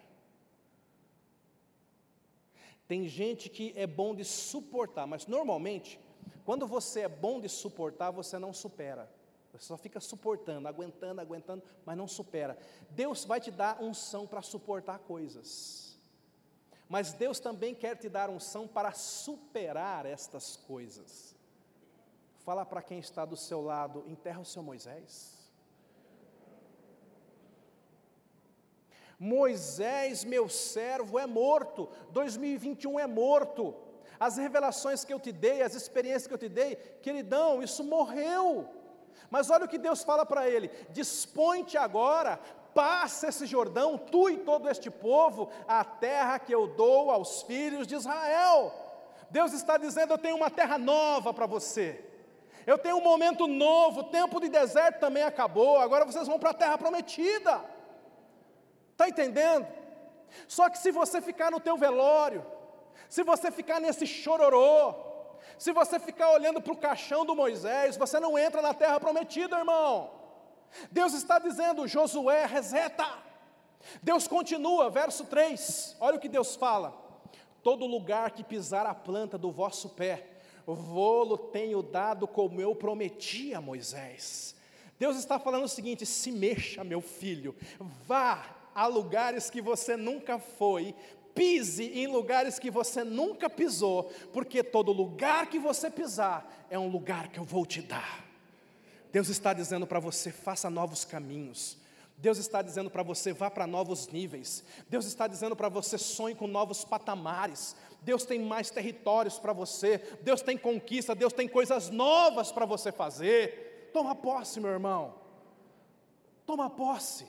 Tem 2.88 3.08
gente 3.08 3.50
que 3.50 3.72
é 3.76 3.86
bom 3.86 4.16
de 4.16 4.26
suportar, 4.26 5.06
mas 5.06 5.28
normalmente, 5.28 6.00
quando 6.44 6.66
você 6.66 7.02
é 7.02 7.08
bom 7.08 7.40
de 7.40 7.48
suportar, 7.48 8.10
você 8.10 8.40
não 8.40 8.52
supera. 8.52 9.08
Você 9.52 9.66
só 9.66 9.78
fica 9.78 10.00
suportando, 10.00 10.68
aguentando, 10.68 11.22
aguentando, 11.22 11.64
mas 11.86 11.98
não 11.98 12.08
supera. 12.08 12.58
Deus 12.90 13.26
vai 13.26 13.40
te 13.40 13.52
dar 13.52 13.82
unção 13.82 14.26
para 14.26 14.42
suportar 14.42 15.00
coisas. 15.00 15.98
Mas 16.88 17.14
Deus 17.14 17.40
também 17.40 17.76
quer 17.76 17.96
te 17.96 18.10
dar 18.10 18.30
unção 18.30 18.68
para 18.68 18.92
superar 18.92 20.08
estas 20.08 20.56
coisas. 20.56 21.36
Fala 22.40 22.66
para 22.66 22.82
quem 22.82 22.98
está 22.98 23.26
do 23.26 23.38
seu 23.38 23.62
lado, 23.62 24.04
enterra 24.08 24.40
o 24.40 24.46
seu 24.46 24.64
Moisés. 24.64 25.39
Moisés, 29.20 30.24
meu 30.24 30.48
servo, 30.48 31.20
é 31.20 31.28
morto. 31.28 31.90
2021 32.12 33.00
é 33.00 33.06
morto. 33.06 33.76
As 34.18 34.38
revelações 34.38 35.04
que 35.04 35.14
eu 35.14 35.20
te 35.20 35.32
dei, 35.32 35.62
as 35.62 35.76
experiências 35.76 36.28
que 36.28 36.34
eu 36.34 36.38
te 36.38 36.48
dei, 36.48 36.78
queridão, 37.02 37.62
isso 37.62 37.84
morreu. 37.84 38.68
Mas 39.30 39.50
olha 39.50 39.66
o 39.66 39.68
que 39.68 39.78
Deus 39.78 40.04
fala 40.04 40.26
para 40.26 40.50
ele: 40.50 40.72
dispõe-te 40.92 41.78
agora, 41.78 42.40
passa 42.74 43.28
esse 43.28 43.46
Jordão, 43.46 43.98
tu 43.98 44.30
e 44.30 44.38
todo 44.38 44.70
este 44.70 44.90
povo, 44.90 45.50
a 45.68 45.84
terra 45.84 46.40
que 46.40 46.54
eu 46.54 46.68
dou 46.68 47.12
aos 47.12 47.42
filhos 47.42 47.86
de 47.86 47.96
Israel. 47.96 48.74
Deus 49.30 49.52
está 49.52 49.78
dizendo: 49.78 50.14
eu 50.14 50.18
tenho 50.18 50.38
uma 50.38 50.50
terra 50.50 50.78
nova 50.78 51.34
para 51.34 51.46
você. 51.46 52.06
Eu 52.66 52.78
tenho 52.78 52.98
um 52.98 53.04
momento 53.04 53.48
novo, 53.48 54.02
o 54.02 54.04
tempo 54.06 54.40
de 54.40 54.48
deserto 54.48 55.00
também 55.00 55.24
acabou, 55.24 55.80
agora 55.80 56.06
vocês 56.06 56.28
vão 56.28 56.38
para 56.38 56.52
a 56.52 56.54
terra 56.54 56.78
prometida. 56.78 57.64
Está 59.00 59.08
entendendo? 59.08 59.66
Só 60.46 60.70
que 60.70 60.78
se 60.78 60.92
você 60.92 61.22
ficar 61.22 61.50
no 61.50 61.62
teu 61.62 61.78
velório, 61.78 62.46
se 63.08 63.24
você 63.24 63.50
ficar 63.50 63.80
nesse 63.80 64.06
chororô, 64.06 64.94
se 65.58 65.72
você 65.72 65.98
ficar 65.98 66.32
olhando 66.32 66.62
para 66.62 66.74
o 66.74 66.78
caixão 66.78 67.26
do 67.26 67.34
Moisés, 67.34 67.96
você 67.96 68.20
não 68.20 68.38
entra 68.38 68.62
na 68.62 68.74
terra 68.74 69.00
prometida, 69.00 69.58
irmão. 69.58 70.12
Deus 70.92 71.14
está 71.14 71.40
dizendo, 71.40 71.88
Josué, 71.88 72.46
reseta. 72.46 73.08
Deus 74.04 74.28
continua, 74.28 74.90
verso 74.90 75.24
3, 75.24 75.96
olha 76.02 76.18
o 76.18 76.20
que 76.20 76.28
Deus 76.28 76.58
fala: 76.58 76.94
todo 77.64 77.86
lugar 77.86 78.32
que 78.32 78.44
pisar 78.44 78.86
a 78.86 78.94
planta 78.94 79.38
do 79.38 79.50
vosso 79.50 79.88
pé, 79.92 80.28
vou-lo 80.66 81.38
tenho 81.38 81.82
dado 81.82 82.28
como 82.28 82.60
eu 82.60 82.76
prometi 82.76 83.54
a 83.54 83.62
Moisés. 83.62 84.58
Deus 85.00 85.16
está 85.16 85.40
falando 85.40 85.64
o 85.64 85.70
seguinte: 85.70 86.06
se 86.06 86.34
mexa, 86.34 86.84
meu 86.84 87.00
filho, 87.00 87.56
vá 87.80 88.59
a 88.74 88.88
lugares 88.88 89.50
que 89.50 89.62
você 89.62 89.96
nunca 89.96 90.40
foi, 90.40 90.96
pise 91.34 91.86
em 91.86 92.08
lugares 92.08 92.60
que 92.60 92.70
você 92.70 93.04
nunca 93.04 93.50
pisou, 93.50 94.12
porque 94.34 94.64
todo 94.64 94.92
lugar 94.92 95.48
que 95.48 95.60
você 95.60 95.90
pisar 95.90 96.68
é 96.70 96.78
um 96.78 96.90
lugar 96.90 97.30
que 97.30 97.40
eu 97.40 97.44
vou 97.44 97.66
te 97.66 97.82
dar. 97.82 98.26
Deus 99.12 99.30
está 99.30 99.54
dizendo 99.54 99.88
para 99.88 100.00
você: 100.00 100.32
faça 100.32 100.70
novos 100.70 101.06
caminhos. 101.06 101.78
Deus 102.18 102.38
está 102.38 102.62
dizendo 102.62 102.90
para 102.90 103.04
você: 103.04 103.32
vá 103.32 103.50
para 103.50 103.66
novos 103.66 104.08
níveis. 104.10 104.64
Deus 104.90 105.06
está 105.06 105.28
dizendo 105.28 105.56
para 105.56 105.70
você: 105.70 105.98
sonhe 105.98 106.36
com 106.36 106.48
novos 106.48 106.84
patamares. 106.84 107.76
Deus 108.02 108.26
tem 108.26 108.40
mais 108.40 108.70
territórios 108.70 109.40
para 109.40 109.54
você. 109.54 109.98
Deus 110.22 110.42
tem 110.42 110.58
conquista. 110.58 111.16
Deus 111.16 111.34
tem 111.34 111.48
coisas 111.48 111.90
novas 111.90 112.52
para 112.52 112.66
você 112.66 112.92
fazer. 112.92 113.90
Toma 113.94 114.14
posse, 114.14 114.60
meu 114.60 114.72
irmão. 114.72 115.16
Toma 116.46 116.70
posse. 116.70 117.26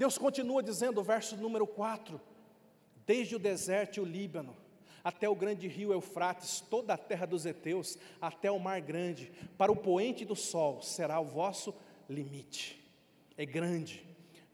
Deus 0.00 0.16
continua 0.16 0.62
dizendo, 0.62 1.02
verso 1.02 1.36
número 1.36 1.66
4: 1.66 2.18
desde 3.04 3.36
o 3.36 3.38
deserto 3.38 3.98
e 3.98 4.00
o 4.00 4.04
Líbano, 4.06 4.56
até 5.04 5.28
o 5.28 5.34
grande 5.34 5.68
rio 5.68 5.92
Eufrates, 5.92 6.58
toda 6.58 6.94
a 6.94 6.96
terra 6.96 7.26
dos 7.26 7.44
heteus, 7.44 7.98
até 8.18 8.50
o 8.50 8.58
mar 8.58 8.80
grande, 8.80 9.30
para 9.58 9.70
o 9.70 9.76
poente 9.76 10.24
do 10.24 10.34
sol 10.34 10.80
será 10.80 11.20
o 11.20 11.26
vosso 11.26 11.74
limite. 12.08 12.82
É 13.36 13.44
grande. 13.44 14.02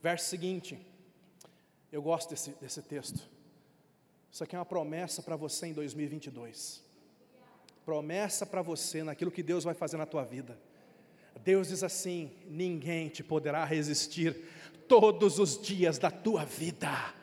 Verso 0.02 0.28
seguinte, 0.28 0.84
eu 1.92 2.02
gosto 2.02 2.30
desse, 2.30 2.50
desse 2.60 2.82
texto. 2.82 3.30
Isso 4.32 4.42
aqui 4.42 4.56
é 4.56 4.58
uma 4.58 4.66
promessa 4.66 5.22
para 5.22 5.36
você 5.36 5.68
em 5.68 5.72
2022. 5.72 6.82
Promessa 7.84 8.44
para 8.44 8.62
você 8.62 9.04
naquilo 9.04 9.30
que 9.30 9.44
Deus 9.44 9.62
vai 9.62 9.74
fazer 9.74 9.96
na 9.96 10.06
tua 10.06 10.24
vida. 10.24 10.58
Deus 11.44 11.68
diz 11.68 11.84
assim: 11.84 12.32
ninguém 12.48 13.08
te 13.08 13.22
poderá 13.22 13.64
resistir 13.64 14.36
todos 14.88 15.38
os 15.38 15.60
dias 15.60 15.98
da 15.98 16.10
tua 16.10 16.44
vida 16.44 17.16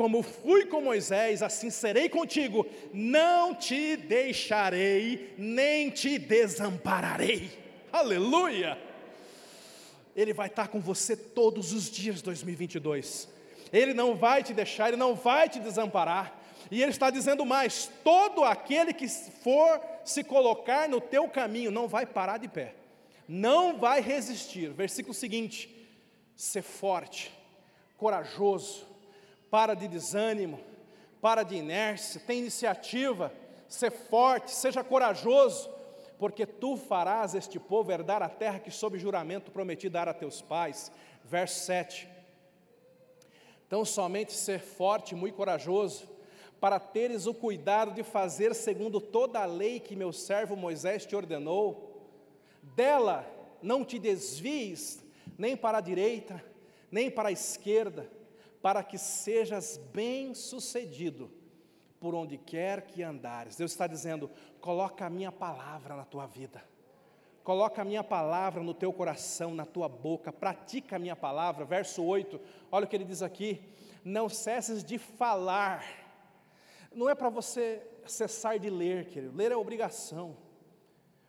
como 0.00 0.22
fui 0.22 0.64
com 0.64 0.80
Moisés, 0.80 1.42
assim 1.42 1.68
serei 1.68 2.08
contigo, 2.08 2.66
não 2.90 3.54
te 3.54 3.98
deixarei, 3.98 5.34
nem 5.36 5.90
te 5.90 6.18
desampararei. 6.18 7.50
Aleluia! 7.92 8.78
Ele 10.16 10.32
vai 10.32 10.46
estar 10.46 10.68
com 10.68 10.80
você 10.80 11.14
todos 11.14 11.74
os 11.74 11.90
dias 11.90 12.22
2022. 12.22 13.28
Ele 13.70 13.92
não 13.92 14.16
vai 14.16 14.42
te 14.42 14.54
deixar, 14.54 14.88
ele 14.88 14.96
não 14.96 15.14
vai 15.14 15.50
te 15.50 15.60
desamparar. 15.60 16.34
E 16.70 16.80
ele 16.80 16.92
está 16.92 17.10
dizendo 17.10 17.44
mais: 17.44 17.90
todo 18.02 18.42
aquele 18.42 18.94
que 18.94 19.06
for 19.06 19.82
se 20.02 20.24
colocar 20.24 20.88
no 20.88 20.98
teu 20.98 21.28
caminho 21.28 21.70
não 21.70 21.86
vai 21.86 22.06
parar 22.06 22.38
de 22.38 22.48
pé 22.48 22.74
não 23.32 23.78
vai 23.78 24.00
resistir. 24.00 24.72
Versículo 24.72 25.14
seguinte: 25.14 25.79
ser 26.40 26.62
forte, 26.62 27.30
corajoso, 27.98 28.86
para 29.50 29.74
de 29.74 29.86
desânimo, 29.86 30.58
para 31.20 31.42
de 31.42 31.56
inércia, 31.56 32.18
tem 32.26 32.38
iniciativa, 32.38 33.30
ser 33.68 33.90
forte, 33.90 34.50
seja 34.50 34.82
corajoso, 34.82 35.68
porque 36.18 36.46
tu 36.46 36.78
farás 36.78 37.34
este 37.34 37.60
povo 37.60 37.92
herdar 37.92 38.22
a 38.22 38.28
terra 38.28 38.58
que 38.58 38.70
sob 38.70 38.98
juramento 38.98 39.50
prometi 39.50 39.90
dar 39.90 40.08
a 40.08 40.14
teus 40.14 40.40
pais. 40.40 40.90
Verso 41.22 41.60
7. 41.66 42.08
Então, 43.66 43.84
somente 43.84 44.32
ser 44.32 44.60
forte, 44.60 45.14
muito 45.14 45.34
corajoso, 45.34 46.08
para 46.58 46.80
teres 46.80 47.26
o 47.26 47.34
cuidado 47.34 47.92
de 47.92 48.02
fazer 48.02 48.54
segundo 48.54 48.98
toda 48.98 49.40
a 49.40 49.46
lei 49.46 49.78
que 49.78 49.94
meu 49.94 50.10
servo 50.10 50.56
Moisés 50.56 51.04
te 51.04 51.14
ordenou, 51.14 52.00
dela 52.62 53.26
não 53.62 53.84
te 53.84 53.98
desvies 53.98 54.99
nem 55.40 55.56
para 55.56 55.78
a 55.78 55.80
direita, 55.80 56.44
nem 56.92 57.10
para 57.10 57.30
a 57.30 57.32
esquerda, 57.32 58.10
para 58.60 58.84
que 58.84 58.98
sejas 58.98 59.78
bem-sucedido 59.90 61.32
por 61.98 62.14
onde 62.14 62.36
quer 62.36 62.82
que 62.82 63.02
andares. 63.02 63.56
Deus 63.56 63.72
está 63.72 63.86
dizendo: 63.86 64.30
coloca 64.60 65.06
a 65.06 65.10
minha 65.10 65.32
palavra 65.32 65.96
na 65.96 66.04
tua 66.04 66.26
vida. 66.26 66.62
Coloca 67.42 67.80
a 67.80 67.84
minha 67.86 68.04
palavra 68.04 68.62
no 68.62 68.74
teu 68.74 68.92
coração, 68.92 69.54
na 69.54 69.64
tua 69.64 69.88
boca, 69.88 70.30
pratica 70.30 70.96
a 70.96 70.98
minha 70.98 71.16
palavra. 71.16 71.64
Verso 71.64 72.04
8, 72.04 72.38
olha 72.70 72.84
o 72.84 72.86
que 72.86 72.94
ele 72.94 73.06
diz 73.06 73.22
aqui: 73.22 73.62
não 74.04 74.28
cesses 74.28 74.84
de 74.84 74.98
falar. 74.98 75.82
Não 76.94 77.08
é 77.08 77.14
para 77.14 77.30
você 77.30 77.82
cessar 78.06 78.58
de 78.58 78.68
ler, 78.68 79.06
querido, 79.06 79.34
ler 79.34 79.52
é 79.52 79.56
obrigação. 79.56 80.36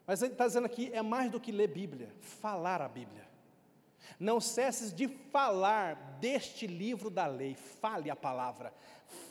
Mas 0.06 0.22
ele 0.22 0.34
está 0.34 0.48
dizendo 0.48 0.66
aqui: 0.66 0.92
é 0.92 1.02
mais 1.02 1.32
do 1.32 1.40
que 1.40 1.50
ler 1.50 1.70
Bíblia, 1.70 2.14
falar 2.20 2.82
a 2.82 2.90
Bíblia. 2.90 3.31
Não 4.20 4.40
cesses 4.40 4.94
de 4.94 5.08
falar 5.08 6.18
deste 6.20 6.68
livro 6.68 7.10
da 7.10 7.26
lei, 7.26 7.56
fale 7.56 8.10
a 8.10 8.16
palavra, 8.16 8.74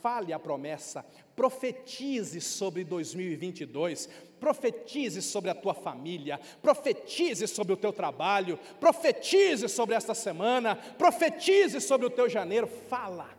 fale 0.01 0.33
a 0.33 0.39
promessa, 0.39 1.05
profetize 1.35 2.41
sobre 2.41 2.83
2022, 2.83 4.09
profetize 4.39 5.21
sobre 5.21 5.49
a 5.49 5.55
tua 5.55 5.73
família, 5.73 6.39
profetize 6.61 7.47
sobre 7.47 7.73
o 7.73 7.77
teu 7.77 7.93
trabalho, 7.93 8.59
profetize 8.79 9.67
sobre 9.69 9.95
esta 9.95 10.13
semana, 10.13 10.75
profetize 10.75 11.79
sobre 11.79 12.07
o 12.07 12.09
teu 12.09 12.29
janeiro, 12.29 12.67
fala. 12.67 13.29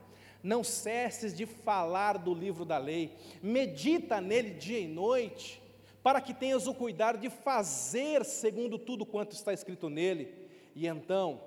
Não 0.43 0.65
cesses 0.65 1.37
de 1.37 1.47
falar 1.47 2.19
do 2.19 2.35
livro 2.35 2.65
da 2.65 2.79
lei, 2.79 3.17
medita 3.41 4.21
nele 4.21 4.51
dia 4.51 4.81
e 4.81 4.89
noite, 4.89 5.63
para 6.03 6.21
que 6.21 6.35
tenhas 6.35 6.67
o 6.67 6.75
cuidado 6.75 7.19
de 7.19 7.31
fazer 7.31 8.25
segundo 8.25 8.77
tudo 8.77 9.07
quanto 9.07 9.33
está 9.33 9.53
escrito 9.53 9.89
nele, 9.89 10.42
e 10.75 10.87
então 10.87 11.41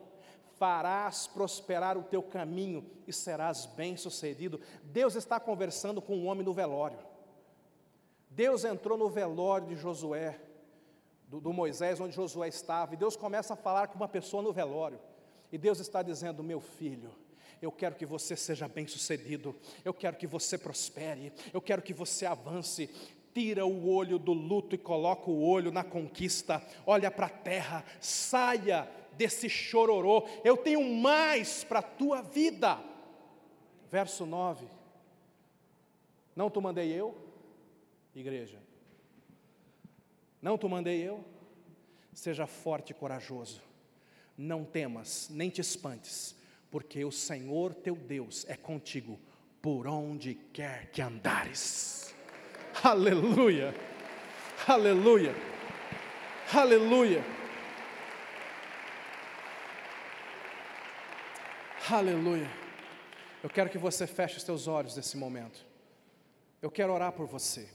farás 0.58 1.28
prosperar 1.28 1.98
o 1.98 2.04
teu 2.04 2.24
caminho 2.24 2.86
e 3.08 3.14
serás 3.14 3.66
bem-sucedido. 3.66 4.60
Deus 4.84 5.16
está 5.16 5.40
conversando 5.40 6.02
com 6.02 6.16
um 6.16 6.28
homem 6.28 6.46
no 6.46 6.54
velório. 6.54 6.98
Deus 8.30 8.66
entrou 8.66 8.98
no 8.98 9.10
velório 9.10 9.68
de 9.68 9.76
Josué, 9.76 10.40
do, 11.28 11.40
do, 11.40 11.54
Moisés, 11.54 12.00
onde 12.00 12.16
Josué 12.16 12.48
estava, 12.48 12.94
e 12.94 12.98
Deus 12.98 13.16
começa 13.16 13.54
a 13.54 13.58
falar 13.58 13.88
com 13.88 13.96
uma 13.96 14.08
pessoa 14.08 14.44
no 14.44 14.52
velório. 14.52 15.00
E 15.52 15.58
Deus 15.58 15.80
está 15.80 16.02
dizendo: 16.02 16.44
Meu 16.44 16.60
filho, 16.60 17.12
eu 17.62 17.72
quero 17.72 17.96
que 17.96 18.06
você 18.06 18.36
seja 18.36 18.68
bem-sucedido, 18.68 19.56
eu 19.84 19.94
quero 19.94 20.18
que 20.18 20.28
você 20.28 20.58
prospere, 20.58 21.32
eu 21.54 21.62
quero 21.62 21.82
que 21.82 21.94
você 21.94 22.26
avance. 22.26 22.90
Tira 23.34 23.66
o 23.66 23.90
olho 23.90 24.18
do 24.18 24.32
luto 24.32 24.76
e 24.76 24.78
coloca 24.78 25.30
o 25.30 25.46
olho 25.46 25.70
na 25.70 25.84
conquista, 25.84 26.66
olha 26.86 27.12
para 27.12 27.26
a 27.26 27.30
terra, 27.30 27.84
saia 28.00 28.90
desse 29.18 29.50
chororô, 29.50 30.28
eu 30.44 30.58
tenho 30.58 30.84
mais 30.84 31.64
para 31.64 31.80
a 31.80 31.84
tua 31.84 32.22
vida. 32.22 32.80
Verso 33.90 34.26
9: 34.26 34.68
Não 36.36 36.50
te 36.50 36.60
mandei 36.60 36.92
eu, 36.92 37.16
igreja, 38.14 38.62
não 40.42 40.58
te 40.58 40.68
mandei 40.68 41.02
eu, 41.02 41.24
seja 42.14 42.48
forte 42.48 42.92
e 42.92 42.94
corajoso, 42.94 43.62
não 44.38 44.64
temas, 44.64 45.30
nem 45.30 45.50
te 45.50 45.62
espantes, 45.62 46.36
porque 46.70 47.04
o 47.04 47.12
Senhor 47.12 47.74
teu 47.74 47.96
Deus 47.96 48.46
é 48.48 48.56
contigo 48.56 49.20
por 49.62 49.88
onde 49.88 50.36
quer 50.54 50.92
que 50.92 51.02
andares. 51.02 52.14
Aleluia, 52.84 53.74
aleluia, 54.68 55.34
aleluia. 56.54 57.35
Aleluia. 61.88 62.50
Eu 63.44 63.50
quero 63.50 63.70
que 63.70 63.78
você 63.78 64.08
feche 64.08 64.38
os 64.38 64.44
seus 64.44 64.68
olhos 64.68 64.96
nesse 64.96 65.16
momento. 65.16 65.64
Eu 66.60 66.72
quero 66.72 66.92
orar 66.92 67.12
por 67.12 67.28
você. 67.28 67.70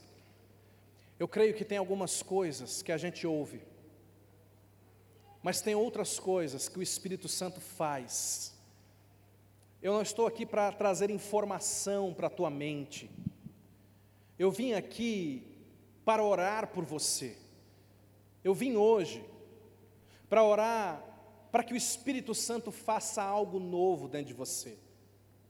Eu 1.17 1.29
creio 1.29 1.53
que 1.53 1.63
tem 1.63 1.77
algumas 1.77 2.21
coisas 2.21 2.81
que 2.81 2.91
a 2.91 2.97
gente 2.97 3.25
ouve, 3.25 3.61
mas 5.41 5.61
tem 5.61 5.75
outras 5.75 6.19
coisas 6.19 6.67
que 6.67 6.77
o 6.77 6.83
Espírito 6.83 7.29
Santo 7.29 7.61
faz. 7.61 8.53
Eu 9.81 9.93
não 9.93 10.01
estou 10.01 10.27
aqui 10.27 10.45
para 10.45 10.73
trazer 10.73 11.09
informação 11.09 12.13
para 12.13 12.27
a 12.27 12.29
tua 12.29 12.49
mente. 12.49 13.09
Eu 14.37 14.51
vim 14.51 14.73
aqui 14.73 15.57
para 16.03 16.21
orar 16.21 16.67
por 16.67 16.83
você. 16.83 17.37
Eu 18.43 18.53
vim 18.53 18.75
hoje 18.75 19.23
para 20.27 20.43
orar 20.43 21.10
para 21.51 21.63
que 21.63 21.73
o 21.73 21.77
Espírito 21.77 22.33
Santo 22.33 22.71
faça 22.71 23.21
algo 23.21 23.59
novo 23.59 24.07
dentro 24.07 24.27
de 24.27 24.33
você. 24.33 24.77